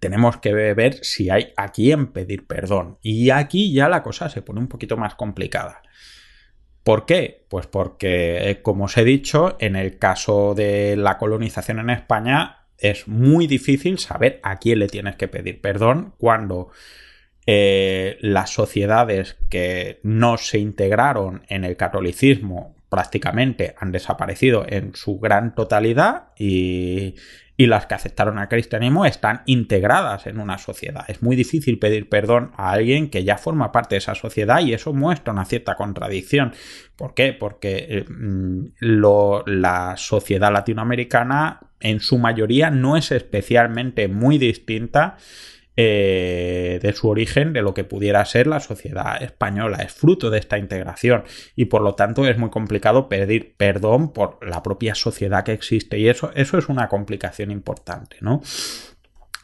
tenemos 0.00 0.38
que 0.38 0.52
ver 0.52 1.04
si 1.04 1.30
hay 1.30 1.52
a 1.56 1.70
quién 1.70 2.08
pedir 2.08 2.46
perdón. 2.46 2.98
Y 3.02 3.30
aquí 3.30 3.72
ya 3.72 3.88
la 3.88 4.02
cosa 4.02 4.28
se 4.28 4.42
pone 4.42 4.58
un 4.58 4.68
poquito 4.68 4.96
más 4.96 5.14
complicada. 5.14 5.82
¿Por 6.84 7.06
qué? 7.06 7.44
Pues 7.48 7.66
porque, 7.66 8.50
eh, 8.50 8.62
como 8.62 8.84
os 8.84 8.96
he 8.96 9.04
dicho, 9.04 9.56
en 9.60 9.76
el 9.76 9.98
caso 9.98 10.54
de 10.54 10.96
la 10.96 11.18
colonización 11.18 11.78
en 11.78 11.90
España 11.90 12.62
es 12.78 13.06
muy 13.06 13.46
difícil 13.46 13.98
saber 13.98 14.40
a 14.42 14.58
quién 14.58 14.80
le 14.80 14.88
tienes 14.88 15.14
que 15.14 15.28
pedir 15.28 15.60
perdón 15.60 16.14
cuando 16.18 16.70
eh, 17.46 18.18
las 18.20 18.50
sociedades 18.50 19.36
que 19.48 20.00
no 20.02 20.36
se 20.36 20.58
integraron 20.58 21.42
en 21.48 21.64
el 21.64 21.76
catolicismo 21.76 22.74
prácticamente 22.88 23.74
han 23.78 23.92
desaparecido 23.92 24.66
en 24.68 24.94
su 24.94 25.18
gran 25.18 25.54
totalidad 25.54 26.28
y 26.36 27.14
y 27.62 27.66
las 27.66 27.86
que 27.86 27.94
aceptaron 27.94 28.40
al 28.40 28.48
cristianismo 28.48 29.06
están 29.06 29.42
integradas 29.46 30.26
en 30.26 30.40
una 30.40 30.58
sociedad. 30.58 31.04
Es 31.06 31.22
muy 31.22 31.36
difícil 31.36 31.78
pedir 31.78 32.08
perdón 32.08 32.50
a 32.56 32.72
alguien 32.72 33.08
que 33.08 33.22
ya 33.22 33.38
forma 33.38 33.70
parte 33.70 33.94
de 33.94 33.98
esa 34.00 34.16
sociedad 34.16 34.58
y 34.62 34.72
eso 34.72 34.92
muestra 34.92 35.32
una 35.32 35.44
cierta 35.44 35.76
contradicción. 35.76 36.54
¿Por 36.96 37.14
qué? 37.14 37.32
Porque 37.32 37.86
eh, 37.88 38.04
mm, 38.08 38.72
la 38.80 39.94
sociedad 39.96 40.52
latinoamericana 40.52 41.60
en 41.78 42.00
su 42.00 42.18
mayoría 42.18 42.68
no 42.70 42.96
es 42.96 43.12
especialmente 43.12 44.08
muy 44.08 44.38
distinta 44.38 45.16
eh, 45.76 46.78
de 46.82 46.92
su 46.92 47.08
origen 47.08 47.52
de 47.54 47.62
lo 47.62 47.72
que 47.72 47.84
pudiera 47.84 48.24
ser 48.24 48.46
la 48.46 48.60
sociedad 48.60 49.22
española. 49.22 49.78
Es 49.78 49.92
fruto 49.92 50.28
de 50.28 50.38
esta 50.38 50.58
integración 50.58 51.24
y 51.56 51.64
por 51.66 51.80
lo 51.80 51.94
tanto 51.94 52.26
es 52.26 52.36
muy 52.36 52.50
complicado 52.50 53.08
pedir 53.08 53.54
perdón 53.56 54.12
por 54.12 54.38
la 54.46 54.62
propia 54.62 54.94
sociedad 54.94 55.44
que 55.44 55.52
existe 55.52 55.98
y 55.98 56.08
eso, 56.08 56.30
eso 56.34 56.58
es 56.58 56.68
una 56.68 56.88
complicación 56.88 57.50
importante, 57.50 58.16
¿no? 58.20 58.42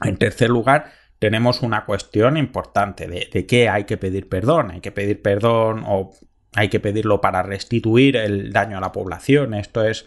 En 0.03 0.19
tercer 0.19 0.51
lugar, 0.51 0.93
tenemos 1.19 1.63
una 1.63 1.85
cuestión 1.85 2.37
importante 2.37 3.09
de, 3.09 3.29
de 3.33 3.47
qué 3.47 3.69
hay 3.69 3.85
que 3.85 3.97
pedir 3.97 4.29
perdón. 4.29 4.71
Hay 4.71 4.81
que 4.81 4.93
pedir 4.93 5.23
perdón 5.23 5.83
o 5.87 6.13
hay 6.55 6.69
que 6.69 6.81
pedirlo 6.81 7.21
para 7.21 7.43
restituir 7.43 8.17
el 8.17 8.53
daño 8.53 8.79
a 8.79 8.81
la 8.81 8.93
población. 8.93 9.55
Esto 9.55 9.85
es 9.85 10.07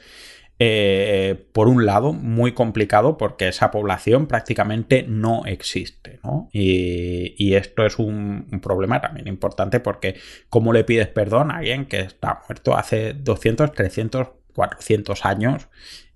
eh, 0.63 1.43
por 1.53 1.67
un 1.67 1.87
lado, 1.87 2.13
muy 2.13 2.51
complicado 2.51 3.17
porque 3.17 3.47
esa 3.47 3.71
población 3.71 4.27
prácticamente 4.27 5.03
no 5.07 5.43
existe, 5.47 6.19
¿no? 6.23 6.49
Y, 6.53 7.55
esto 7.55 7.83
es 7.83 7.97
un, 7.97 8.45
problema 8.61 9.01
también 9.01 9.27
importante 9.27 9.79
porque 9.79 10.17
¿cómo 10.49 10.71
le 10.71 10.83
pides 10.83 11.07
perdón 11.07 11.49
a 11.49 11.57
alguien 11.57 11.85
que 11.87 12.01
está 12.01 12.41
muerto 12.47 12.77
hace 12.77 13.13
200, 13.13 13.71
300, 13.71 14.27
400 14.53 15.25
años? 15.25 15.67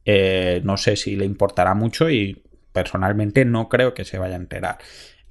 Eh, 0.06 0.62
no 0.64 0.78
sé 0.78 0.96
si 0.96 1.16
le 1.16 1.26
importará 1.26 1.74
mucho 1.74 2.12
y 2.12 2.44
personalmente 2.72 3.46
no 3.46 3.68
creo 3.68 3.96
que 3.96 4.06
se 4.06 4.20
vaya 4.20 4.36
a 4.36 4.38
enterar. 4.38 4.78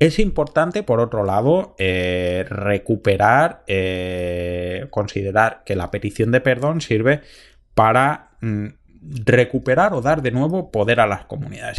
Es 0.00 0.18
importante, 0.18 0.82
por 0.82 0.98
otro 0.98 1.22
lado, 1.22 1.76
eh, 1.78 2.46
recuperar, 2.48 3.62
considerar 4.90 5.62
que 5.64 5.76
la 5.76 5.92
petición 5.92 6.32
de 6.32 6.40
perdón 6.40 6.80
sirve 6.80 7.20
para 7.74 8.30
mm, 8.40 8.66
recuperar 9.24 9.94
o 9.94 10.00
dar 10.00 10.22
de 10.22 10.30
nuevo 10.30 10.70
poder 10.70 11.00
a 11.00 11.06
las 11.06 11.24
comunidades. 11.24 11.78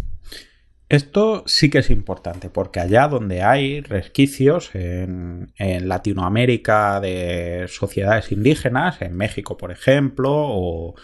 Esto 0.87 1.43
sí 1.47 1.71
que 1.71 1.79
es 1.79 1.89
importante 1.89 2.49
porque 2.49 2.79
allá 2.79 3.07
donde 3.07 3.41
hay 3.41 3.81
resquicios 3.81 4.69
en, 4.75 5.49
Latinoamérica 5.57 6.99
de 6.99 7.65
sociedades 7.67 8.31
indígenas, 8.31 9.01
en 9.01 9.17
México 9.17 9.57
por 9.57 9.71
ejemplo, 9.71 10.31
o, 10.31 10.95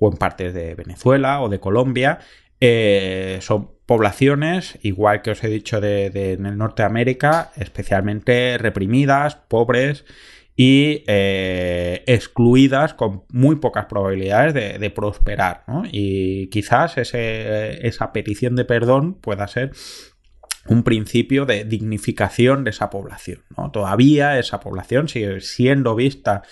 en 0.00 0.16
partes 0.18 0.52
de 0.52 0.74
Venezuela 0.74 1.40
o 1.40 1.48
de 1.48 1.58
Colombia, 1.58 2.18
eh, 2.60 3.38
son 3.40 3.70
poblaciones, 3.86 4.78
igual 4.82 5.22
que 5.22 5.30
os 5.30 5.42
he 5.42 5.48
dicho 5.48 5.80
de, 5.80 6.06
en 6.34 6.44
el 6.44 6.58
norte 6.58 6.82
de 6.82 6.86
América, 6.86 7.50
especialmente 7.56 8.58
reprimidas, 8.58 9.36
pobres 9.36 10.04
y 10.62 11.04
eh, 11.06 12.04
excluidas 12.06 12.92
con 12.92 13.22
muy 13.30 13.56
pocas 13.56 13.86
probabilidades 13.86 14.52
de, 14.52 14.90
prosperar. 14.90 15.64
Y 15.90 16.48
quizás 16.48 16.98
esa 16.98 18.12
petición 18.12 18.56
de 18.56 18.66
perdón 18.66 19.14
pueda 19.14 19.48
ser 19.48 19.70
un 20.66 20.82
principio 20.82 21.46
de 21.46 21.64
dignificación 21.64 22.64
de 22.64 22.70
esa 22.72 22.90
población. 22.90 23.42
Todavía 23.72 24.38
esa 24.38 24.60
población 24.60 25.08
sigue 25.08 25.40
siendo 25.40 25.94
vista 25.94 26.42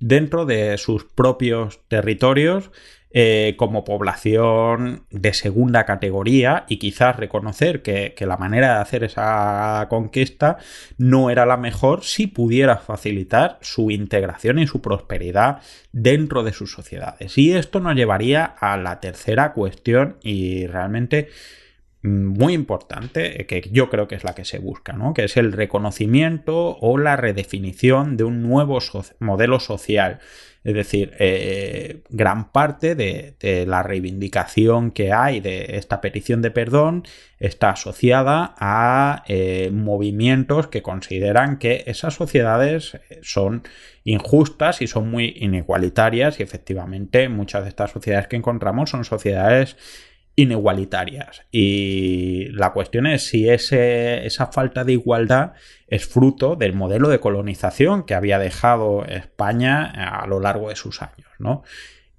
dentro 0.00 0.44
de 0.44 0.76
sus 0.76 1.04
propios 1.04 1.82
territorios 1.86 2.72
eh, 3.14 3.56
como 3.58 3.84
población 3.84 5.04
de 5.10 5.34
segunda 5.34 5.84
categoría 5.84 6.64
y 6.66 6.78
quizás 6.78 7.14
reconocer 7.16 7.82
que, 7.82 8.14
la 8.20 8.38
manera 8.38 8.76
de 8.76 8.80
hacer 8.80 9.04
esa 9.04 9.86
conquista 9.90 10.56
no 10.96 11.28
era 11.28 11.44
la 11.44 11.58
mejor 11.58 12.04
si 12.04 12.26
pudiera 12.26 12.78
facilitar 12.78 13.58
su 13.60 13.90
integración 13.90 14.58
y 14.60 14.66
su 14.66 14.80
prosperidad 14.80 15.60
dentro 15.92 16.42
de 16.42 16.54
sus 16.54 16.72
sociedades. 16.72 17.36
Y 17.36 17.52
esto 17.52 17.80
nos 17.80 17.96
llevaría 17.96 18.44
a 18.44 18.78
la 18.78 18.98
tercera 19.00 19.52
cuestión 19.52 20.16
y 20.22 20.66
realmente 20.66 21.28
mm, 22.02 22.38
muy 22.38 22.54
importante, 22.54 23.44
que 23.46 23.68
yo 23.70 23.90
creo 23.90 24.08
que 24.08 24.14
es 24.14 24.24
la 24.24 24.34
que 24.34 24.46
se 24.46 24.58
busca, 24.58 24.94
¿no? 24.94 25.12
que 25.12 25.24
es 25.24 25.36
el 25.36 25.52
reconocimiento 25.52 26.78
o 26.80 26.96
la 26.96 27.16
redefinición 27.16 28.16
de 28.16 28.24
un 28.24 28.42
nuevo 28.42 28.78
modelo 29.18 29.60
social 29.60 30.20
es 30.64 30.74
decir, 30.74 31.12
eh, 31.18 32.02
gran 32.08 32.52
parte 32.52 32.94
de, 32.94 33.64
la 33.66 33.82
reivindicación 33.82 34.92
que 34.92 35.12
hay 35.12 35.40
de 35.40 35.76
esta 35.76 36.00
petición 36.00 36.40
de 36.40 36.52
perdón 36.52 37.02
está 37.40 37.70
asociada 37.70 38.54
a 38.58 39.24
eh, 39.26 39.70
movimientos 39.72 40.68
que 40.68 40.82
consideran 40.82 41.58
que 41.58 41.82
esas 41.86 42.14
sociedades 42.14 42.94
eh, 42.94 43.18
son 43.22 43.64
injustas 44.04 44.82
y 44.82 44.86
son 44.86 45.10
muy 45.10 45.34
inigualitarias 45.36 46.38
y 46.38 46.44
efectivamente 46.44 47.28
muchas 47.28 47.64
de 47.64 47.68
estas 47.68 47.90
sociedades 47.90 48.28
que 48.28 48.36
encontramos 48.36 48.90
son 48.90 49.04
sociedades 49.04 49.76
inigualitarias. 50.36 51.42
Y 51.50 52.46
la 52.52 52.72
cuestión 52.72 53.06
es 53.06 53.26
si 53.26 53.48
esa 53.48 54.46
falta 54.46 54.84
de 54.84 54.92
igualdad 54.92 55.52
es 55.86 56.06
fruto 56.06 56.56
del 56.56 56.72
modelo 56.72 57.08
de 57.08 57.20
colonización 57.20 58.04
que 58.04 58.14
había 58.14 58.38
dejado 58.38 59.04
España 59.04 59.84
a 59.84 60.26
lo 60.26 60.40
largo 60.40 60.70
de 60.70 60.76
sus 60.76 61.02
años, 61.02 61.28
¿no? 61.38 61.62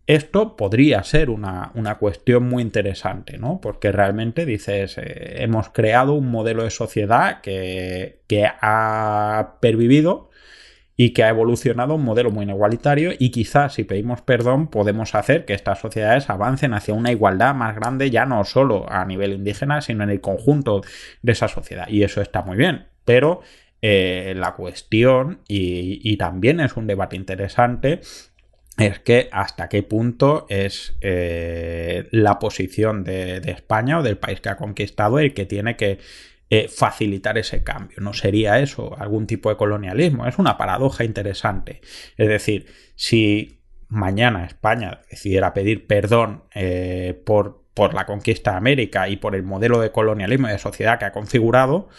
Esto 0.05 0.57
podría 0.57 1.01
ser 1.03 1.29
una, 1.29 1.71
cuestión 1.97 2.43
muy 2.49 2.61
interesante, 2.61 3.37
¿no? 3.37 3.61
Porque 3.61 3.91
realmente 3.93 4.45
dices, 4.45 4.97
eh, 4.97 5.43
hemos 5.43 5.69
creado 5.69 6.13
un 6.13 6.29
modelo 6.29 6.63
de 6.63 6.71
sociedad 6.71 7.39
que, 7.39 8.19
que 8.27 8.45
ha 8.45 9.55
pervivido 9.61 10.29
y 10.95 11.11
que 11.11 11.23
ha 11.23 11.29
evolucionado 11.29 11.95
un 11.95 12.03
modelo 12.03 12.29
muy 12.31 12.45
igualitario 12.45 13.11
y 13.17 13.31
quizás 13.31 13.73
si 13.73 13.83
pedimos 13.83 14.21
perdón 14.21 14.67
podemos 14.67 15.15
hacer 15.15 15.45
que 15.45 15.53
estas 15.53 15.79
sociedades 15.79 16.29
avancen 16.29 16.73
hacia 16.73 16.93
una 16.93 17.11
igualdad 17.11 17.55
más 17.55 17.75
grande 17.75 18.11
ya 18.11 18.25
no 18.25 18.43
solo 18.43 18.85
a 18.89 19.03
nivel 19.05 19.33
indígena 19.33 19.81
sino 19.81 20.03
en 20.03 20.09
el 20.11 20.21
conjunto 20.21 20.81
de 21.21 21.31
esa 21.31 21.47
sociedad. 21.47 21.87
Y 21.87 22.03
eso 22.03 22.21
está 22.21 22.41
muy 22.41 22.57
bien 22.57 22.87
pero 23.05 23.41
eh, 23.81 24.33
la 24.35 24.53
cuestión 24.53 25.41
y, 25.47 26.15
también 26.17 26.59
es 26.59 26.77
un 26.77 26.87
debate 26.87 27.15
interesante 27.15 27.99
es 28.77 28.99
que 28.99 29.29
hasta 29.31 29.69
qué 29.69 29.83
punto 29.83 30.47
es 30.49 30.95
eh, 31.01 32.07
la 32.11 32.39
posición 32.39 33.03
de, 33.03 33.37
España 33.45 33.99
o 33.99 34.03
del 34.03 34.17
país 34.17 34.41
que 34.41 34.49
ha 34.49 34.55
conquistado 34.55 35.19
el 35.19 35.33
que 35.33 35.45
tiene 35.45 35.75
que 35.75 35.99
eh, 36.49 36.67
facilitar 36.67 37.37
ese 37.37 37.63
cambio. 37.63 37.97
¿No 38.01 38.13
sería 38.13 38.59
eso 38.59 38.95
algún 38.99 39.27
tipo 39.27 39.49
de 39.49 39.57
colonialismo? 39.57 40.27
Es 40.27 40.37
una 40.37 40.57
paradoja 40.57 41.03
interesante. 41.03 41.81
Es 42.17 42.27
decir, 42.27 42.67
si 42.95 43.61
mañana 43.87 44.45
España 44.45 45.01
decidiera 45.09 45.53
pedir 45.53 45.87
perdón 45.87 46.43
eh, 46.53 47.19
por, 47.25 47.63
por 47.73 47.93
la 47.93 48.05
conquista 48.05 48.51
de 48.51 48.57
América 48.57 49.09
y 49.09 49.17
por 49.17 49.35
el 49.35 49.43
modelo 49.43 49.79
de 49.79 49.91
colonialismo 49.91 50.47
y 50.47 50.51
de 50.51 50.59
sociedad 50.59 50.99
que 50.99 51.05
ha 51.05 51.11
configurado, 51.11 51.89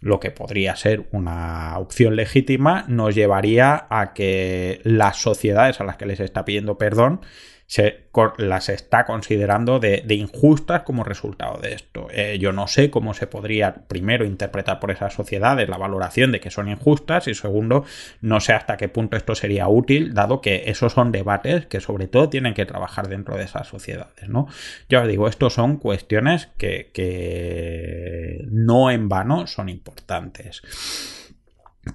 lo 0.00 0.20
que 0.20 0.30
podría 0.30 0.76
ser 0.76 1.08
una 1.12 1.78
opción 1.78 2.14
legítima, 2.14 2.84
nos 2.88 3.14
llevaría 3.14 3.86
a 3.88 4.12
que 4.12 4.80
las 4.84 5.16
sociedades 5.16 5.80
a 5.80 5.84
las 5.84 5.96
que 5.96 6.06
les 6.06 6.20
está 6.20 6.44
pidiendo 6.44 6.76
perdón 6.76 7.22
se 7.66 8.04
las 8.38 8.68
está 8.68 9.06
considerando 9.06 9.80
de, 9.80 10.04
injustas 10.08 10.82
como 10.82 11.02
resultado 11.02 11.58
de 11.60 11.72
esto. 11.72 12.08
Eh, 12.10 12.38
yo 12.38 12.52
no 12.52 12.66
sé 12.66 12.90
cómo 12.90 13.14
se 13.14 13.26
podría, 13.26 13.74
primero, 13.88 14.24
interpretar 14.24 14.80
por 14.80 14.90
esas 14.90 15.14
sociedades 15.14 15.68
la 15.68 15.78
valoración 15.78 16.30
de 16.30 16.40
que 16.40 16.50
son 16.50 16.68
injustas 16.68 17.26
y 17.26 17.34
segundo, 17.34 17.84
no 18.20 18.40
sé 18.40 18.52
hasta 18.52 18.76
qué 18.76 18.88
punto 18.88 19.16
esto 19.16 19.34
sería 19.34 19.68
útil, 19.68 20.14
dado 20.14 20.40
que 20.40 20.64
esos 20.66 20.92
son 20.92 21.10
debates 21.10 21.66
que 21.66 21.80
sobre 21.80 22.06
todo 22.06 22.28
tienen 22.28 22.54
que 22.54 22.66
trabajar 22.66 23.08
dentro 23.08 23.36
de 23.36 23.44
esas 23.44 23.66
sociedades. 23.66 24.28
¿no? 24.28 24.46
Ya 24.88 25.00
os 25.00 25.08
digo, 25.08 25.26
esto 25.26 25.50
son 25.50 25.78
cuestiones 25.78 26.48
que, 26.58 28.44
no 28.50 28.90
en 28.90 29.08
vano 29.08 29.46
son 29.46 29.68
importantes. 29.68 30.62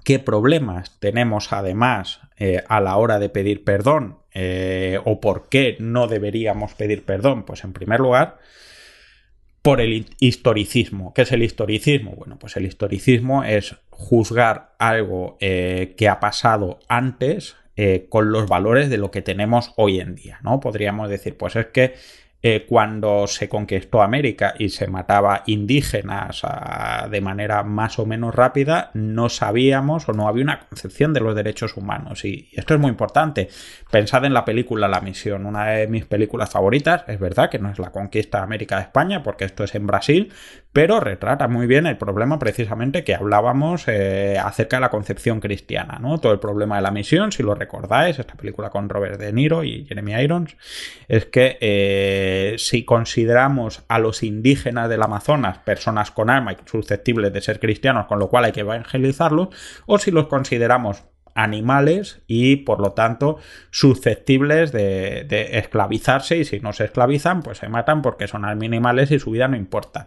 ¿Qué 0.04 0.20
problemas 0.20 1.00
tenemos 1.00 1.52
además 1.52 2.22
eh, 2.38 2.64
a 2.68 2.80
la 2.80 2.96
hora 2.98 3.20
de 3.20 3.30
pedir 3.30 3.64
perdón? 3.64 4.19
Eh, 4.34 5.00
¿O 5.06 5.20
por 5.20 5.50
qué 5.50 5.78
no 5.80 6.08
deberíamos 6.08 6.74
pedir 6.74 7.04
perdón? 7.04 7.44
Pues 7.44 7.64
en 7.64 7.74
primer 7.74 8.00
lugar, 8.00 8.38
por 9.62 9.82
el 9.82 10.06
historicismo. 10.20 11.14
¿Qué 11.14 11.24
es 11.24 11.32
el 11.32 11.44
historicismo? 11.44 12.12
Bueno, 12.12 12.38
pues 12.40 12.56
el 12.58 12.66
historicismo 12.66 13.44
es 13.44 13.76
juzgar 13.90 14.76
algo 14.80 15.38
eh, 15.40 15.94
que 15.98 16.08
ha 16.08 16.20
pasado 16.20 16.80
antes 16.88 17.56
con 18.10 18.34
los 18.34 18.50
valores 18.50 18.90
de 18.90 18.98
lo 18.98 19.10
que 19.10 19.22
tenemos 19.22 19.72
hoy 19.78 20.02
en 20.02 20.14
día, 20.14 20.42
¿no? 20.44 20.60
Podríamos 20.60 21.10
decir, 21.10 21.38
pues 21.38 21.56
es 21.56 21.68
que 21.68 21.94
eh, 22.42 22.66
cuando 22.70 23.28
se 23.28 23.50
conquistó 23.50 24.02
América 24.02 24.54
y 24.58 24.70
se 24.70 24.88
mataba 24.88 25.44
indígenas 25.46 26.40
ah, 26.44 27.10
de 27.12 27.20
manera 27.20 27.64
más 27.64 28.00
o 28.00 28.06
menos 28.06 28.34
rápida, 28.34 28.92
no 28.94 29.28
sabíamos 29.28 30.08
o 30.08 30.14
no 30.14 30.28
había 30.30 30.46
una 30.46 30.60
concepción 30.60 31.14
de 31.14 31.20
los 31.20 31.36
derechos 31.36 31.76
humanos. 31.76 32.24
Y, 32.24 32.50
esto 32.54 32.76
es 32.76 32.80
muy 32.80 32.92
importante. 32.92 33.50
Pensad 33.92 34.24
en 34.24 34.34
la 34.34 34.46
película 34.46 34.88
La 34.88 35.02
Misión, 35.02 35.46
una 35.46 35.66
de 35.66 35.88
mis 35.88 36.06
películas 36.06 36.50
favoritas. 36.50 37.04
Es 37.08 37.20
verdad 37.20 37.50
que 37.50 37.60
no 37.60 37.72
es 37.72 37.80
la 37.80 37.92
conquista 37.92 38.38
de 38.38 38.46
América 38.46 38.78
de 38.78 38.84
España, 38.84 39.22
porque 39.22 39.44
esto 39.44 39.66
es 39.66 39.76
en 39.76 39.86
Brasil, 39.86 40.32
pero 40.72 41.00
retrata 41.00 41.48
muy 41.48 41.66
bien 41.66 41.88
el 41.88 41.98
problema 41.98 42.38
precisamente 42.38 43.04
que 43.04 43.16
hablábamos 43.16 43.88
eh, 43.88 44.38
acerca 44.38 44.78
de 44.78 44.82
la 44.82 44.90
concepción 44.90 45.40
cristiana, 45.40 45.98
¿no? 46.00 46.20
Todo 46.20 46.32
el 46.32 46.40
problema 46.40 46.76
de 46.76 46.84
la 46.84 46.92
misión, 46.92 47.32
si 47.32 47.42
lo 47.42 47.56
recordáis, 47.56 48.20
esta 48.20 48.36
película 48.36 48.70
con 48.70 48.88
Robert 48.88 49.20
De 49.20 49.34
Niro 49.34 49.64
y 49.64 49.86
Jeremy 49.86 50.14
Irons, 50.22 50.56
es 51.08 51.26
que 51.26 51.58
eh, 51.60 52.56
si 52.60 52.86
consideramos 52.86 53.84
a 53.88 53.98
los 53.98 54.22
indígenas 54.22 54.90
del 54.90 55.02
Amazonas 55.02 55.58
personas 55.58 56.12
con 56.12 56.30
alma 56.30 56.54
y 56.54 56.58
susceptibles 56.66 57.34
de 57.34 57.42
ser 57.42 57.60
cristianos, 57.60 58.06
con 58.06 58.20
lo 58.20 58.30
cual 58.30 58.46
hay 58.46 58.52
que 58.52 58.60
evangelizarlos, 58.60 59.50
o 59.88 59.98
si 59.98 60.12
los 60.12 60.28
consideramos 60.28 61.04
animales 61.34 62.22
y 62.28 62.58
por 62.58 62.80
lo 62.80 62.92
tanto 62.92 63.38
susceptibles 63.72 64.72
de, 64.72 65.26
de, 65.28 65.58
esclavizarse 65.58 66.38
y 66.38 66.46
si 66.46 66.60
no 66.60 66.74
se 66.74 66.86
esclavizan 66.86 67.44
pues 67.44 67.60
se 67.60 67.70
matan 67.70 68.02
porque 68.02 68.28
son 68.28 68.46
animales 68.46 69.12
y 69.12 69.20
su 69.20 69.32
vida 69.32 69.48
no 69.48 69.56
importa. 69.56 70.06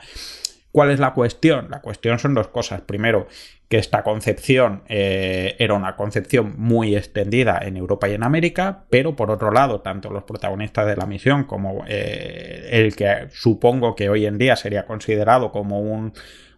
¿Cuál 0.72 0.90
es 0.90 0.98
la 0.98 1.12
cuestión? 1.12 1.68
La 1.70 1.80
cuestión 1.80 2.18
son 2.18 2.34
dos 2.34 2.48
cosas. 2.48 2.80
Primero, 2.80 3.28
que 3.68 3.76
esta 3.78 4.02
concepción 4.02 4.82
eh, 4.88 5.54
era 5.58 5.74
una 5.74 5.96
concepción 5.96 6.54
muy 6.58 6.96
extendida 6.96 7.58
en 7.62 7.76
Europa 7.76 8.08
y 8.08 8.14
en 8.14 8.22
América, 8.22 8.84
pero 8.90 9.14
por 9.14 9.30
otro 9.30 9.50
lado, 9.50 9.80
tanto 9.80 10.10
los 10.10 10.24
protagonistas 10.24 10.86
de 10.86 10.96
la 10.96 11.06
misión 11.06 11.44
como 11.44 11.84
eh, 11.88 12.68
el 12.72 12.96
que 12.96 13.28
supongo 13.32 13.94
que 13.94 14.08
hoy 14.08 14.26
en 14.26 14.38
día 14.38 14.56
sería 14.56 14.86
considerado 14.86 15.52
como 15.52 15.80
un 15.80 16.12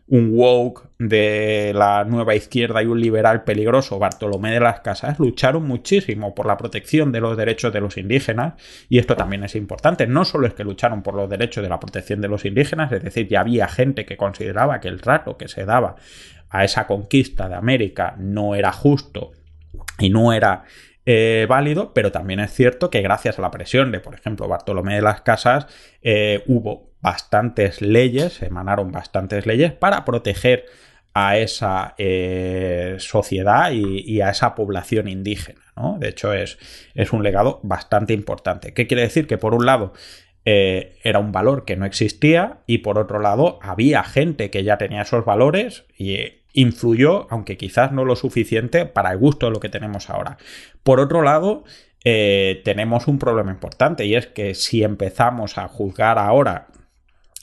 un 0.07 0.31
woke 0.35 0.89
de 0.99 1.73
la 1.75 2.05
nueva 2.05 2.35
izquierda 2.35 2.83
y 2.83 2.87
un 2.87 3.01
liberal 3.01 3.45
peligroso, 3.45 3.99
Bartolomé 3.99 4.53
de 4.53 4.61
las 4.61 4.81
Casas, 4.81 5.19
lucharon 5.19 5.67
muchísimo 5.67 6.35
por 6.35 6.47
la 6.47 6.57
protección 6.57 7.11
de 7.11 7.21
los 7.21 7.37
derechos 7.37 7.73
de 7.73 7.81
los 7.81 7.97
indígenas 7.97 8.55
y 8.89 8.99
esto 8.99 9.17
también 9.17 9.45
es 9.45 9.57
importante. 9.57 10.07
No 10.07 10.25
solo 10.25 10.47
es 10.47 10.55
que 10.55 10.65
lucharon 10.65 11.03
por 11.03 11.15
los 11.15 11.29
derechos 11.29 11.63
de 11.63 11.71
la 11.71 11.81
protección 11.81 12.21
de 12.21 12.29
los 12.29 12.45
indígenas, 12.45 12.93
es 12.93 13.03
decir, 13.03 13.29
ya 13.29 13.41
había 13.41 13.67
gente 13.67 14.05
que 14.05 14.17
consideraba 14.17 14.81
que 14.81 14.89
el 14.89 15.01
trato 15.01 15.39
que 15.39 15.49
se 15.49 15.65
daba 15.65 15.97
a 16.51 16.65
esa 16.65 16.87
conquista 16.87 17.49
de 17.49 17.55
América 17.55 18.15
no 18.19 18.55
era 18.55 18.73
justo 18.73 19.33
y 19.99 20.11
no 20.11 20.33
era 20.33 20.65
eh, 21.07 21.47
válido, 21.49 21.93
pero 21.93 22.13
también 22.13 22.41
es 22.41 22.53
cierto 22.53 22.91
que 22.91 23.03
gracias 23.03 23.39
a 23.39 23.43
la 23.43 23.51
presión 23.51 23.93
de, 23.93 24.01
por 24.01 24.15
ejemplo, 24.15 24.49
Bartolomé 24.49 24.95
de 24.97 25.03
las 25.03 25.21
Casas, 25.23 25.67
eh, 26.03 26.43
hubo 26.47 26.94
bastantes 27.05 27.83
leyes, 27.83 28.43
emanaron 28.43 28.91
bastantes 28.91 29.47
leyes 29.47 29.73
para 29.73 30.05
proteger 30.05 30.65
a 31.13 31.39
esa 31.39 31.95
eh, 31.99 32.97
sociedad 32.99 33.71
y, 33.71 34.21
a 34.21 34.31
esa 34.31 34.57
población 34.57 35.07
indígena. 35.07 35.61
¿no? 35.77 35.99
De 36.01 36.09
hecho, 36.09 36.33
es, 36.33 36.59
es, 36.95 37.13
un 37.13 37.23
legado 37.23 37.61
bastante 37.63 38.15
importante. 38.15 38.75
¿Qué 38.75 38.89
quiere 38.89 39.03
decir? 39.03 39.29
Que 39.29 39.39
por 39.39 39.55
un 39.55 39.67
lado 39.67 39.93
era 40.47 41.21
un 41.21 41.33
valor 41.33 41.65
que 41.65 41.75
no 41.75 41.87
existía 41.87 42.59
y 42.67 42.79
por 42.79 42.99
otro 42.99 43.19
lado 43.19 43.59
había 43.63 44.05
gente 44.05 44.51
que 44.51 44.63
ya 44.63 44.77
tenía 44.77 45.01
esos 45.01 45.25
valores 45.25 45.87
y 45.97 46.19
influyó, 46.55 47.27
aunque 47.31 47.59
quizás 47.59 47.93
no 47.93 48.05
lo 48.05 48.17
suficiente, 48.17 48.87
para 48.87 49.13
el 49.13 49.19
gusto 49.19 49.47
de 49.47 49.53
lo 49.53 49.61
que 49.61 49.69
tenemos 49.69 50.09
ahora. 50.09 50.39
Por 50.83 51.01
otro 51.01 51.23
lado, 51.23 51.65
eh, 52.05 52.63
tenemos 52.65 53.09
un 53.09 53.19
problema 53.19 53.51
importante 53.51 54.07
y 54.07 54.15
es 54.15 54.29
que 54.29 54.55
si 54.55 54.83
empezamos 54.83 55.59
a 55.59 55.69
juzgar 55.69 56.19
ahora 56.19 56.69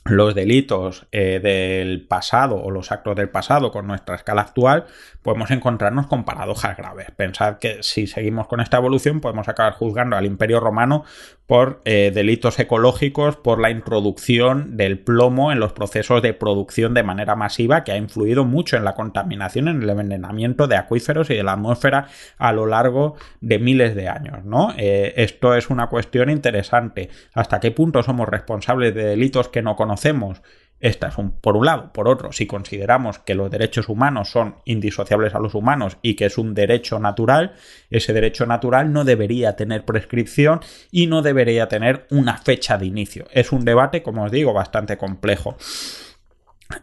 los 0.06 0.34
delitos 0.34 1.06
eh, 1.12 1.40
del 1.42 2.06
pasado 2.08 2.56
o 2.62 2.72
los 2.72 2.92
actos 2.92 3.16
del 3.16 3.30
pasado 3.30 3.72
con 3.72 3.88
nuestra 3.88 4.16
escala 4.16 4.42
actual, 4.42 4.86
podemos 5.22 5.52
encontrarnos 5.52 6.08
con 6.08 6.24
paradojas 6.24 6.78
graves. 6.78 7.08
Pensad 7.16 7.60
que 7.60 7.84
si 7.84 8.08
seguimos 8.08 8.48
con 8.48 8.60
esta 8.60 8.78
evolución 8.78 9.22
podemos 9.22 9.48
acabar 9.48 9.74
juzgando 9.74 10.16
al 10.16 10.26
Imperio 10.26 10.60
Romano 10.60 11.04
por 11.48 11.82
eh, 11.86 12.12
delitos 12.14 12.58
ecológicos, 12.60 13.36
por 13.36 13.60
la 13.60 13.72
introducción 13.72 14.78
del 14.78 15.00
plomo 15.00 15.52
en 15.52 15.60
los 15.60 15.74
procesos 15.74 16.22
de 16.22 16.34
producción 16.34 16.94
de 16.94 17.04
manera 17.04 17.36
masiva 17.36 17.84
que 17.84 17.92
ha 17.92 17.98
influido 17.98 18.46
mucho 18.46 18.78
en 18.78 18.86
la 18.86 18.96
contaminación, 18.96 19.68
en 19.68 19.84
el 19.84 19.90
envenenamiento 19.90 20.68
de 20.68 20.78
acuíferos 20.78 21.30
y 21.30 21.36
de 21.36 21.44
la 21.44 21.54
atmósfera 21.54 22.08
a 22.38 22.54
lo 22.54 22.66
largo 22.66 23.16
de 23.42 23.60
miles 23.60 23.96
de 23.96 24.08
años. 24.08 24.46
¿no? 24.46 24.74
Eh, 24.78 25.14
esto 25.18 25.56
es 25.56 25.70
una 25.70 25.88
cuestión 25.88 26.30
interesante. 26.30 27.10
¿Hasta 27.34 27.60
qué 27.60 27.72
punto 27.72 28.02
somos 28.02 28.30
responsables 28.30 28.96
de 28.96 29.04
delitos 29.04 29.50
que 29.50 29.62
no 29.62 29.76
conocemos? 29.76 30.42
Esta 30.82 31.10
es 31.10 31.18
un, 31.18 31.32
por 31.32 31.56
un 31.56 31.66
lado. 31.68 31.94
Por 31.94 32.08
otro, 32.08 32.32
si 32.32 32.48
consideramos 32.48 33.20
que 33.20 33.36
los 33.36 33.52
derechos 33.52 33.88
humanos 33.88 34.30
son 34.32 34.56
indisociables 34.66 35.36
a 35.36 35.40
los 35.40 35.54
humanos 35.54 35.98
y 36.02 36.16
que 36.16 36.26
es 36.26 36.40
un 36.40 36.56
derecho 36.56 37.00
natural, 37.00 37.54
ese 37.92 38.14
derecho 38.14 38.48
natural 38.48 38.92
no 38.92 39.06
debería 39.06 39.56
tener 39.56 39.86
prescripción 39.86 40.60
y 40.90 41.06
no 41.06 41.22
debería 41.22 41.68
tener 41.68 42.08
una 42.10 42.38
fecha 42.38 42.80
de 42.80 42.88
inicio. 42.88 43.28
Es 43.32 43.52
un 43.52 43.64
debate, 43.64 44.02
como 44.02 44.24
os 44.24 44.32
digo, 44.32 44.54
bastante 44.54 44.98
complejo. 44.98 45.56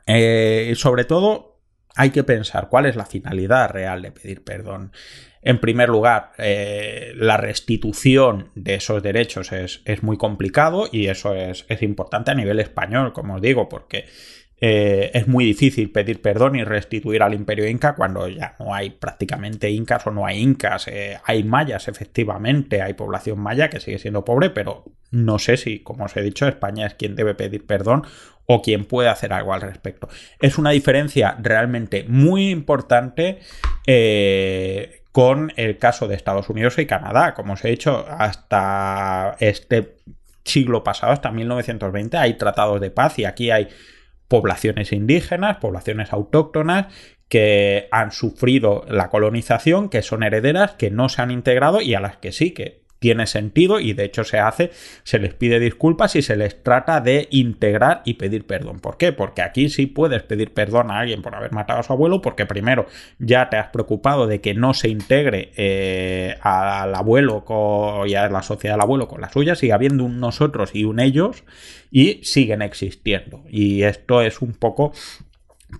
Eh, 0.06 0.72
sobre 0.76 1.04
todo, 1.04 1.58
hay 1.96 2.10
que 2.10 2.22
pensar 2.22 2.68
cuál 2.68 2.86
es 2.86 2.94
la 2.94 3.06
finalidad 3.06 3.70
real 3.70 4.02
de 4.02 4.12
pedir 4.12 4.44
perdón. 4.44 4.92
En 5.42 5.60
primer 5.60 5.88
lugar, 5.88 6.32
eh, 6.38 7.12
la 7.16 7.36
restitución 7.36 8.50
de 8.54 8.74
esos 8.74 9.02
derechos 9.02 9.52
es, 9.52 10.02
muy 10.02 10.16
complicado 10.16 10.88
y 10.90 11.06
eso 11.06 11.34
es, 11.34 11.64
importante 11.80 12.30
a 12.30 12.34
nivel 12.34 12.60
español, 12.60 13.12
como 13.12 13.36
os 13.36 13.42
digo, 13.42 13.68
porque 13.68 14.06
eh, 14.60 15.12
es 15.14 15.28
muy 15.28 15.44
difícil 15.44 15.92
pedir 15.92 16.20
perdón 16.20 16.56
y 16.56 16.64
restituir 16.64 17.22
al 17.22 17.34
imperio 17.34 17.68
inca 17.68 17.94
cuando 17.94 18.26
ya 18.28 18.56
no 18.58 18.74
hay 18.74 18.90
prácticamente 18.90 19.70
incas 19.70 20.06
o 20.06 20.10
no 20.10 20.26
hay 20.26 20.40
incas. 20.40 20.88
Eh, 20.88 21.18
hay 21.24 21.44
mayas, 21.44 21.86
efectivamente, 21.86 22.82
hay 22.82 22.94
población 22.94 23.38
maya 23.38 23.70
que 23.70 23.80
sigue 23.80 23.98
siendo 23.98 24.24
pobre, 24.24 24.50
pero 24.50 24.84
no 25.10 25.38
sé 25.38 25.56
si, 25.56 25.78
como 25.80 26.04
os 26.04 26.16
he 26.16 26.22
dicho, 26.22 26.48
España 26.48 26.86
es 26.86 26.94
quien 26.94 27.14
debe 27.14 27.34
pedir 27.34 27.64
perdón 27.64 28.02
o 28.46 28.62
quien 28.62 28.86
puede 28.86 29.08
hacer 29.08 29.32
algo 29.32 29.54
al 29.54 29.60
respecto. 29.60 30.08
Es 30.40 30.58
una 30.58 30.70
diferencia 30.70 31.36
realmente 31.40 32.04
muy 32.08 32.50
importante 32.50 33.38
con 35.18 35.52
el 35.56 35.78
caso 35.78 36.06
de 36.06 36.14
Estados 36.14 36.48
Unidos 36.48 36.78
y 36.78 36.86
Canadá. 36.86 37.34
Como 37.34 37.54
os 37.54 37.64
he 37.64 37.70
dicho, 37.70 38.06
hasta 38.08 39.34
este 39.40 39.96
siglo 40.44 40.84
pasado, 40.84 41.12
hasta 41.12 41.32
1920, 41.32 42.16
hay 42.16 42.34
tratados 42.34 42.80
de 42.80 42.92
paz 42.92 43.18
y 43.18 43.24
aquí 43.24 43.50
hay 43.50 43.66
poblaciones 44.28 44.92
indígenas, 44.92 45.56
poblaciones 45.56 46.12
autóctonas 46.12 46.94
que 47.28 47.88
han 47.90 48.12
sufrido 48.12 48.84
la 48.88 49.10
colonización, 49.10 49.88
que 49.88 50.02
son 50.02 50.22
herederas, 50.22 50.74
que 50.74 50.92
no 50.92 51.08
se 51.08 51.20
han 51.20 51.32
integrado 51.32 51.80
y 51.80 51.94
a 51.94 52.00
las 52.00 52.18
que 52.18 52.30
sí 52.30 52.52
que 52.52 52.84
tiene 52.98 53.26
sentido 53.26 53.80
y 53.80 53.92
de 53.92 54.04
hecho 54.04 54.24
se 54.24 54.38
hace, 54.38 54.70
se 55.04 55.18
les 55.18 55.34
pide 55.34 55.60
disculpas 55.60 56.16
y 56.16 56.22
se 56.22 56.36
les 56.36 56.62
trata 56.62 57.00
de 57.00 57.28
integrar 57.30 58.02
y 58.04 58.14
pedir 58.14 58.44
perdón. 58.44 58.80
¿Por 58.80 58.96
qué? 58.96 59.12
Porque 59.12 59.42
aquí 59.42 59.68
sí 59.68 59.86
puedes 59.86 60.22
pedir 60.22 60.52
perdón 60.52 60.90
a 60.90 60.98
alguien 60.98 61.22
por 61.22 61.34
haber 61.34 61.52
matado 61.52 61.80
a 61.80 61.82
su 61.82 61.92
abuelo 61.92 62.20
porque 62.20 62.46
primero 62.46 62.86
ya 63.18 63.48
te 63.50 63.56
has 63.56 63.68
preocupado 63.68 64.26
de 64.26 64.40
que 64.40 64.54
no 64.54 64.74
se 64.74 64.88
integre 64.88 65.52
eh, 65.56 66.36
al 66.40 66.94
abuelo 66.94 67.44
y 68.06 68.14
a 68.14 68.28
la 68.28 68.42
sociedad 68.42 68.74
del 68.74 68.82
abuelo 68.82 69.08
con 69.08 69.20
la 69.20 69.30
suya, 69.30 69.54
sigue 69.54 69.72
habiendo 69.72 70.04
un 70.04 70.20
nosotros 70.20 70.70
y 70.74 70.84
un 70.84 71.00
ellos 71.00 71.44
y 71.90 72.20
siguen 72.24 72.62
existiendo. 72.62 73.44
Y 73.48 73.82
esto 73.82 74.22
es 74.22 74.42
un 74.42 74.52
poco 74.52 74.92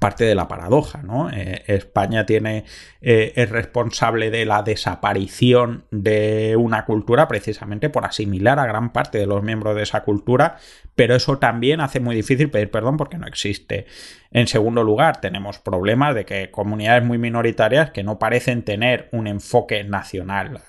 parte 0.01 0.25
de 0.25 0.35
la 0.35 0.49
paradoja, 0.49 1.03
¿no? 1.03 1.31
Eh, 1.31 1.65
España 1.67 2.27
tiene, 2.27 2.65
eh, 3.01 3.33
es 3.37 3.49
responsable 3.49 4.31
de 4.31 4.45
la 4.45 4.63
desaparición 4.63 5.87
de 5.91 6.57
una 6.57 6.85
cultura 6.85 7.27
precisamente 7.27 7.89
por 7.89 8.05
asimilar 8.05 8.59
a 8.59 8.67
gran 8.67 8.93
parte 8.93 9.19
de 9.19 9.27
los 9.27 9.43
miembros 9.43 9.75
de 9.75 9.83
esa 9.83 10.03
cultura, 10.03 10.59
pero 10.95 11.15
eso 11.15 11.39
también 11.39 11.81
hace 11.81 12.01
muy 12.01 12.15
difícil 12.15 12.51
pedir 12.51 12.71
perdón 12.71 12.97
porque 12.97 13.17
no 13.17 13.27
existe. 13.27 13.87
En 14.31 14.47
segundo 14.47 14.85
lugar, 14.85 15.23
tenemos 15.23 15.59
problemas 15.59 16.15
de 16.15 16.27
que 16.27 16.51
comunidades 16.51 17.03
muy 17.03 17.17
minoritarias 17.17 17.91
que 17.91 18.03
no 18.03 18.19
parecen 18.19 18.63
tener 18.63 19.09
un 19.13 19.27
enfoque 19.27 19.85
nacional. 19.85 20.61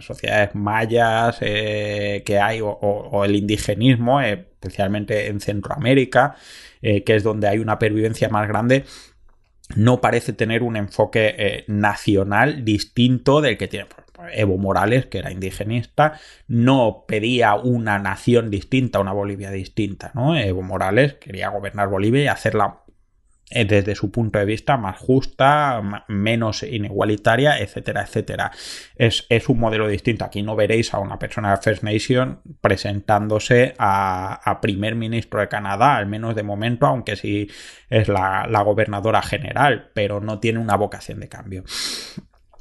Sociedades 0.00 0.54
mayas 0.54 1.38
eh, 1.40 2.24
que 2.26 2.40
hay 2.40 2.60
o, 2.62 3.24
el 3.24 3.36
indigenismo, 3.36 4.20
especialmente 4.66 5.28
en 5.28 5.40
Centroamérica, 5.40 6.36
eh, 6.82 7.04
que 7.04 7.16
es 7.16 7.22
donde 7.22 7.48
hay 7.48 7.58
una 7.58 7.78
pervivencia 7.78 8.28
más 8.28 8.48
grande, 8.48 8.84
no 9.74 10.00
parece 10.00 10.32
tener 10.32 10.62
un 10.62 10.76
enfoque 10.76 11.34
eh, 11.38 11.64
nacional 11.68 12.64
distinto 12.64 13.40
del 13.40 13.56
que 13.56 13.68
tiene. 13.68 13.86
Evo 14.32 14.56
Morales, 14.56 15.06
que 15.06 15.18
era 15.18 15.30
indigenista, 15.30 16.18
no 16.48 17.04
pedía 17.06 17.54
una 17.54 17.98
nación 17.98 18.50
distinta, 18.50 18.98
una 18.98 19.12
Bolivia 19.12 19.50
distinta, 19.50 20.10
¿no? 20.14 20.36
Evo 20.36 20.62
Morales 20.62 21.14
quería 21.14 21.50
gobernar 21.50 21.88
Bolivia 21.88 22.22
y 22.22 22.26
hacerla 22.28 22.80
desde 23.50 23.94
su 23.94 24.10
punto 24.10 24.38
de 24.38 24.44
vista 24.44 24.76
más 24.76 24.98
justa, 24.98 26.04
menos 26.08 26.64
inigualitaria, 26.64 27.58
etcétera, 27.58 28.02
etcétera. 28.02 28.50
Es, 28.96 29.26
un 29.48 29.60
modelo 29.60 29.86
distinto. 29.86 30.24
Aquí 30.24 30.42
no 30.42 30.56
veréis 30.56 30.92
a 30.94 30.98
una 30.98 31.18
persona 31.18 31.50
de 31.52 31.58
First 31.58 31.82
Nation 31.84 32.40
presentándose 32.60 33.74
a, 33.78 34.58
primer 34.60 34.96
ministro 34.96 35.40
de 35.40 35.48
Canadá, 35.48 35.96
al 35.96 36.06
menos 36.06 36.34
de 36.34 36.42
momento, 36.42 36.86
aunque 36.86 37.14
sí 37.14 37.48
es 37.88 38.08
la, 38.08 38.62
gobernadora 38.64 39.22
general, 39.22 39.90
pero 39.94 40.20
no 40.20 40.40
tiene 40.40 40.58
una 40.58 40.76
vocación 40.76 41.20
de 41.20 41.28
cambio. 41.28 41.64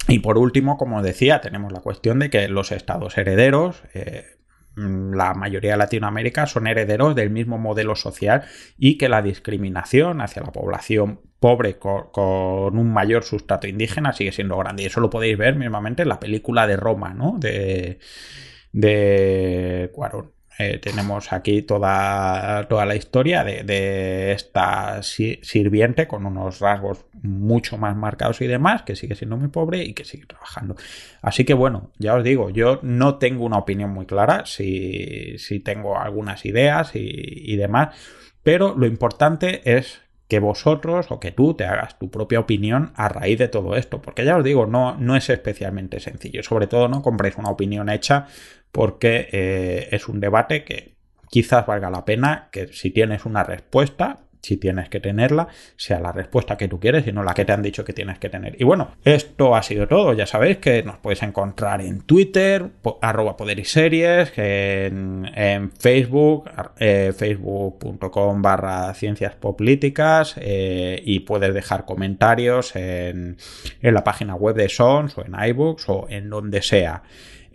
Y 0.08 0.20
por 0.20 0.38
último, 0.38 0.78
como 0.78 1.02
decía, 1.02 1.42
tenemos 1.42 1.72
la 1.72 1.80
cuestión 1.80 2.20
de 2.20 2.30
que 2.30 2.48
los 2.48 2.72
estados 2.72 3.18
herederos, 3.18 3.82
eh, 3.96 4.36
la 4.76 5.34
mayoría 5.34 5.71
de 5.71 5.78
Latinoamérica 5.78 6.47
son 6.47 6.67
herederos 6.67 7.15
del 7.15 7.30
mismo 7.30 7.57
modelo 7.57 7.95
social 7.95 8.43
y 8.78 8.97
que 8.97 9.09
la 9.09 9.21
discriminación 9.21 10.21
hacia 10.21 10.43
la 10.43 10.51
población 10.51 11.21
pobre 11.39 11.78
con, 11.78 12.78
un 12.78 12.93
mayor 12.93 13.23
sustrato 13.23 13.67
indígena 13.67 14.13
sigue 14.13 14.32
siendo 14.32 14.57
grande. 14.57 14.84
Y 14.84 14.86
eso 14.88 14.99
lo 14.99 15.09
podéis 15.09 15.38
ver 15.38 15.55
mismamente 15.55 16.03
en 16.03 16.09
la 16.09 16.19
película 16.19 16.67
de 16.67 16.78
Roma, 16.78 17.13
¿no? 17.13 17.38
De, 17.39 17.99
de 18.71 19.91
Cuarón. 19.93 20.35
Eh, 20.58 20.80
tenemos 20.80 21.34
aquí 21.34 21.62
toda, 21.64 22.66
toda 22.70 22.86
la 22.86 22.95
historia 22.95 23.43
de, 23.43 24.32
esta 24.32 25.01
sirviente 25.03 26.08
con 26.08 26.26
unos 26.26 26.60
rasgos 26.60 27.06
mucho 27.22 27.78
más 27.78 27.95
marcados 27.95 28.39
y 28.41 28.47
demás, 28.47 28.84
que 28.84 28.95
sigue 28.95 29.16
siendo 29.16 29.36
muy 29.36 29.49
pobre 29.49 29.84
y 29.84 29.93
que 29.93 30.06
sigue 30.06 30.26
trabajando. 30.26 30.76
Así 31.22 31.43
que 31.43 31.53
bueno, 31.53 31.91
ya 31.97 32.16
os 32.16 32.24
digo, 32.24 32.49
yo 32.51 32.80
no 32.84 33.18
tengo 33.18 33.43
una 33.43 33.58
opinión 33.58 33.89
muy 33.89 34.06
clara, 34.06 34.45
si 34.45 35.38
tengo 35.64 35.99
algunas 35.99 36.45
ideas 36.45 36.91
y 36.93 37.56
demás, 37.58 37.95
pero 38.43 38.76
lo 38.78 38.86
importante 38.86 39.78
es 39.78 40.05
que 40.28 40.39
vosotros 40.39 41.07
o 41.11 41.19
que 41.19 41.32
tú 41.32 41.53
te 41.53 41.65
hagas 41.65 41.99
tu 41.99 42.09
propia 42.09 42.39
opinión 42.39 42.91
a 42.95 43.09
raíz 43.09 43.38
de 43.38 43.47
todo 43.47 43.76
esto, 43.76 44.01
porque 44.01 44.26
ya 44.26 44.38
os 44.38 44.43
digo, 44.43 44.65
no, 44.65 44.97
no 44.97 45.15
es 45.15 45.30
especialmente 45.30 45.99
sencillo, 45.99 46.41
sobre 46.43 46.67
todo 46.67 46.88
no 46.88 47.01
compréis 47.01 47.38
una 47.38 47.49
opinión 47.49 47.89
hecha 47.89 48.28
porque 48.71 49.30
eh, 49.32 49.89
es 49.91 50.07
un 50.07 50.19
debate 50.19 50.63
que 50.63 50.95
quizás 51.30 51.65
valga 51.65 51.89
la 51.89 52.05
pena 52.05 52.49
que 52.51 52.67
si 52.67 52.91
tienes 52.91 53.26
una 53.26 53.43
respuesta 53.43 54.24
si 54.46 54.58
tienes 54.58 54.89
que 54.89 55.00
tenerla, 55.00 55.48
sea 55.76 56.00
la 56.00 56.12
respuesta 56.12 56.58
que 56.58 56.68
tú 56.68 56.80
quieres 56.80 57.08
y 57.08 57.12
no 57.12 57.24
la 57.24 57.34
que 57.34 57.46
te 57.46 57.54
han 57.54 57.64
dicho 57.64 57.84
que 57.84 57.93
tienes 57.93 58.20
que 58.20 58.30
tener. 58.30 58.56
Y 58.60 58.64
bueno, 58.64 58.91
esto 59.04 59.56
ha 59.56 59.64
sido 59.64 59.88
todo. 59.88 60.14
Ya 60.14 60.28
sabéis 60.28 60.58
que 60.58 60.84
nos 60.84 60.98
podéis 60.98 61.24
encontrar 61.24 61.82
en 61.82 62.02
Twitter, 62.02 62.70
arroba 63.02 63.36
poder 63.36 63.60
y 63.60 63.66
series, 63.66 64.32
en, 64.38 65.72
Facebook, 65.80 66.50
eh, 66.80 67.12
facebook.com 67.16 68.41
barra 68.41 68.93
ciencias 68.93 69.36
políticas 69.36 70.36
eh, 70.38 71.02
y 71.04 71.22
puedes 71.22 71.54
dejar 71.54 71.86
comentarios 71.86 72.76
en, 72.76 73.38
en 73.82 73.93
la 73.93 74.04
página 74.04 74.36
web 74.36 74.56
de 74.56 74.70
Sons 74.70 75.18
o 75.18 75.26
en 75.26 75.34
iBooks 75.50 75.89
o 75.89 76.06
en 76.10 76.30
donde 76.30 76.62
sea. 76.62 77.04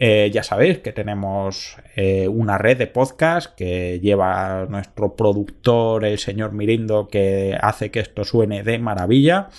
Eh, 0.03 0.30
ya 0.32 0.42
sabéis 0.42 0.78
que 0.78 0.92
tenemos 0.92 1.76
eh, 1.94 2.26
una 2.26 2.57
red 2.57 2.78
de 2.78 2.86
podcast 2.86 3.55
que 3.55 4.01
lleva 4.01 4.64
nuestro 4.66 5.14
productor, 5.14 6.07
el 6.07 6.18
señor 6.18 6.53
Mirindo, 6.53 7.07
que 7.09 7.55
hace 7.61 7.90
que 7.90 8.01
esto 8.01 8.24
suene 8.24 8.62
de 8.62 8.78
maravilla 8.78 9.51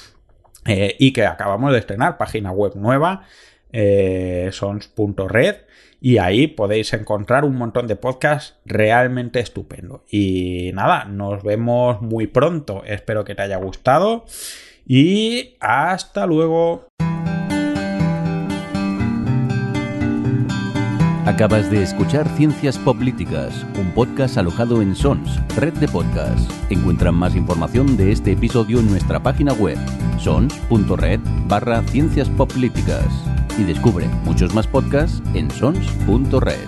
eh, 0.66 0.96
y 0.98 1.14
que 1.14 1.28
acabamos 1.28 1.72
de 1.74 1.78
estrenar 1.78 2.18
página 2.18 2.52
web 2.52 2.74
nueva, 2.76 3.22
sons.red. 4.52 5.58
Y 6.04 6.18
ahí 6.18 6.48
podéis 6.48 6.92
encontrar 6.94 7.46
un 7.46 7.56
montón 7.56 7.86
de 7.86 7.96
podcasts 7.96 8.58
realmente 8.66 9.40
estupendo. 9.40 10.04
Y 10.10 10.72
nada, 10.74 11.06
nos 11.06 11.44
vemos 11.44 12.02
muy 12.02 12.26
pronto. 12.26 12.82
Espero 12.84 13.24
que 13.24 13.36
te 13.36 13.44
haya 13.44 13.58
gustado. 13.58 14.26
Y 14.88 15.58
hasta 15.60 16.26
luego. 16.26 16.88
Acabas 21.26 21.70
de 21.70 21.84
escuchar 21.84 22.28
Ciencias 22.36 22.80
Políticas, 22.80 23.54
un 23.80 23.92
podcast 23.92 24.40
alojado 24.40 24.82
en 24.82 24.96
Sons, 24.96 25.40
red 25.56 25.72
de 25.74 25.88
podcasts. 25.88 26.52
Encuentran 26.72 27.14
más 27.14 27.36
información 27.36 27.96
de 27.96 28.12
este 28.12 28.32
episodio 28.32 28.80
en 28.80 28.90
nuestra 28.90 29.22
página 29.22 29.54
web, 29.54 29.78
sons.red 30.18 31.20
barra 31.48 31.84
Ciencias 31.84 32.28
Políticas. 32.28 33.06
Y 33.60 33.64
descubre 33.64 34.08
muchos 34.26 34.56
más 34.56 34.66
podcasts 34.66 35.22
en 35.36 35.52
sons.red. 35.52 36.68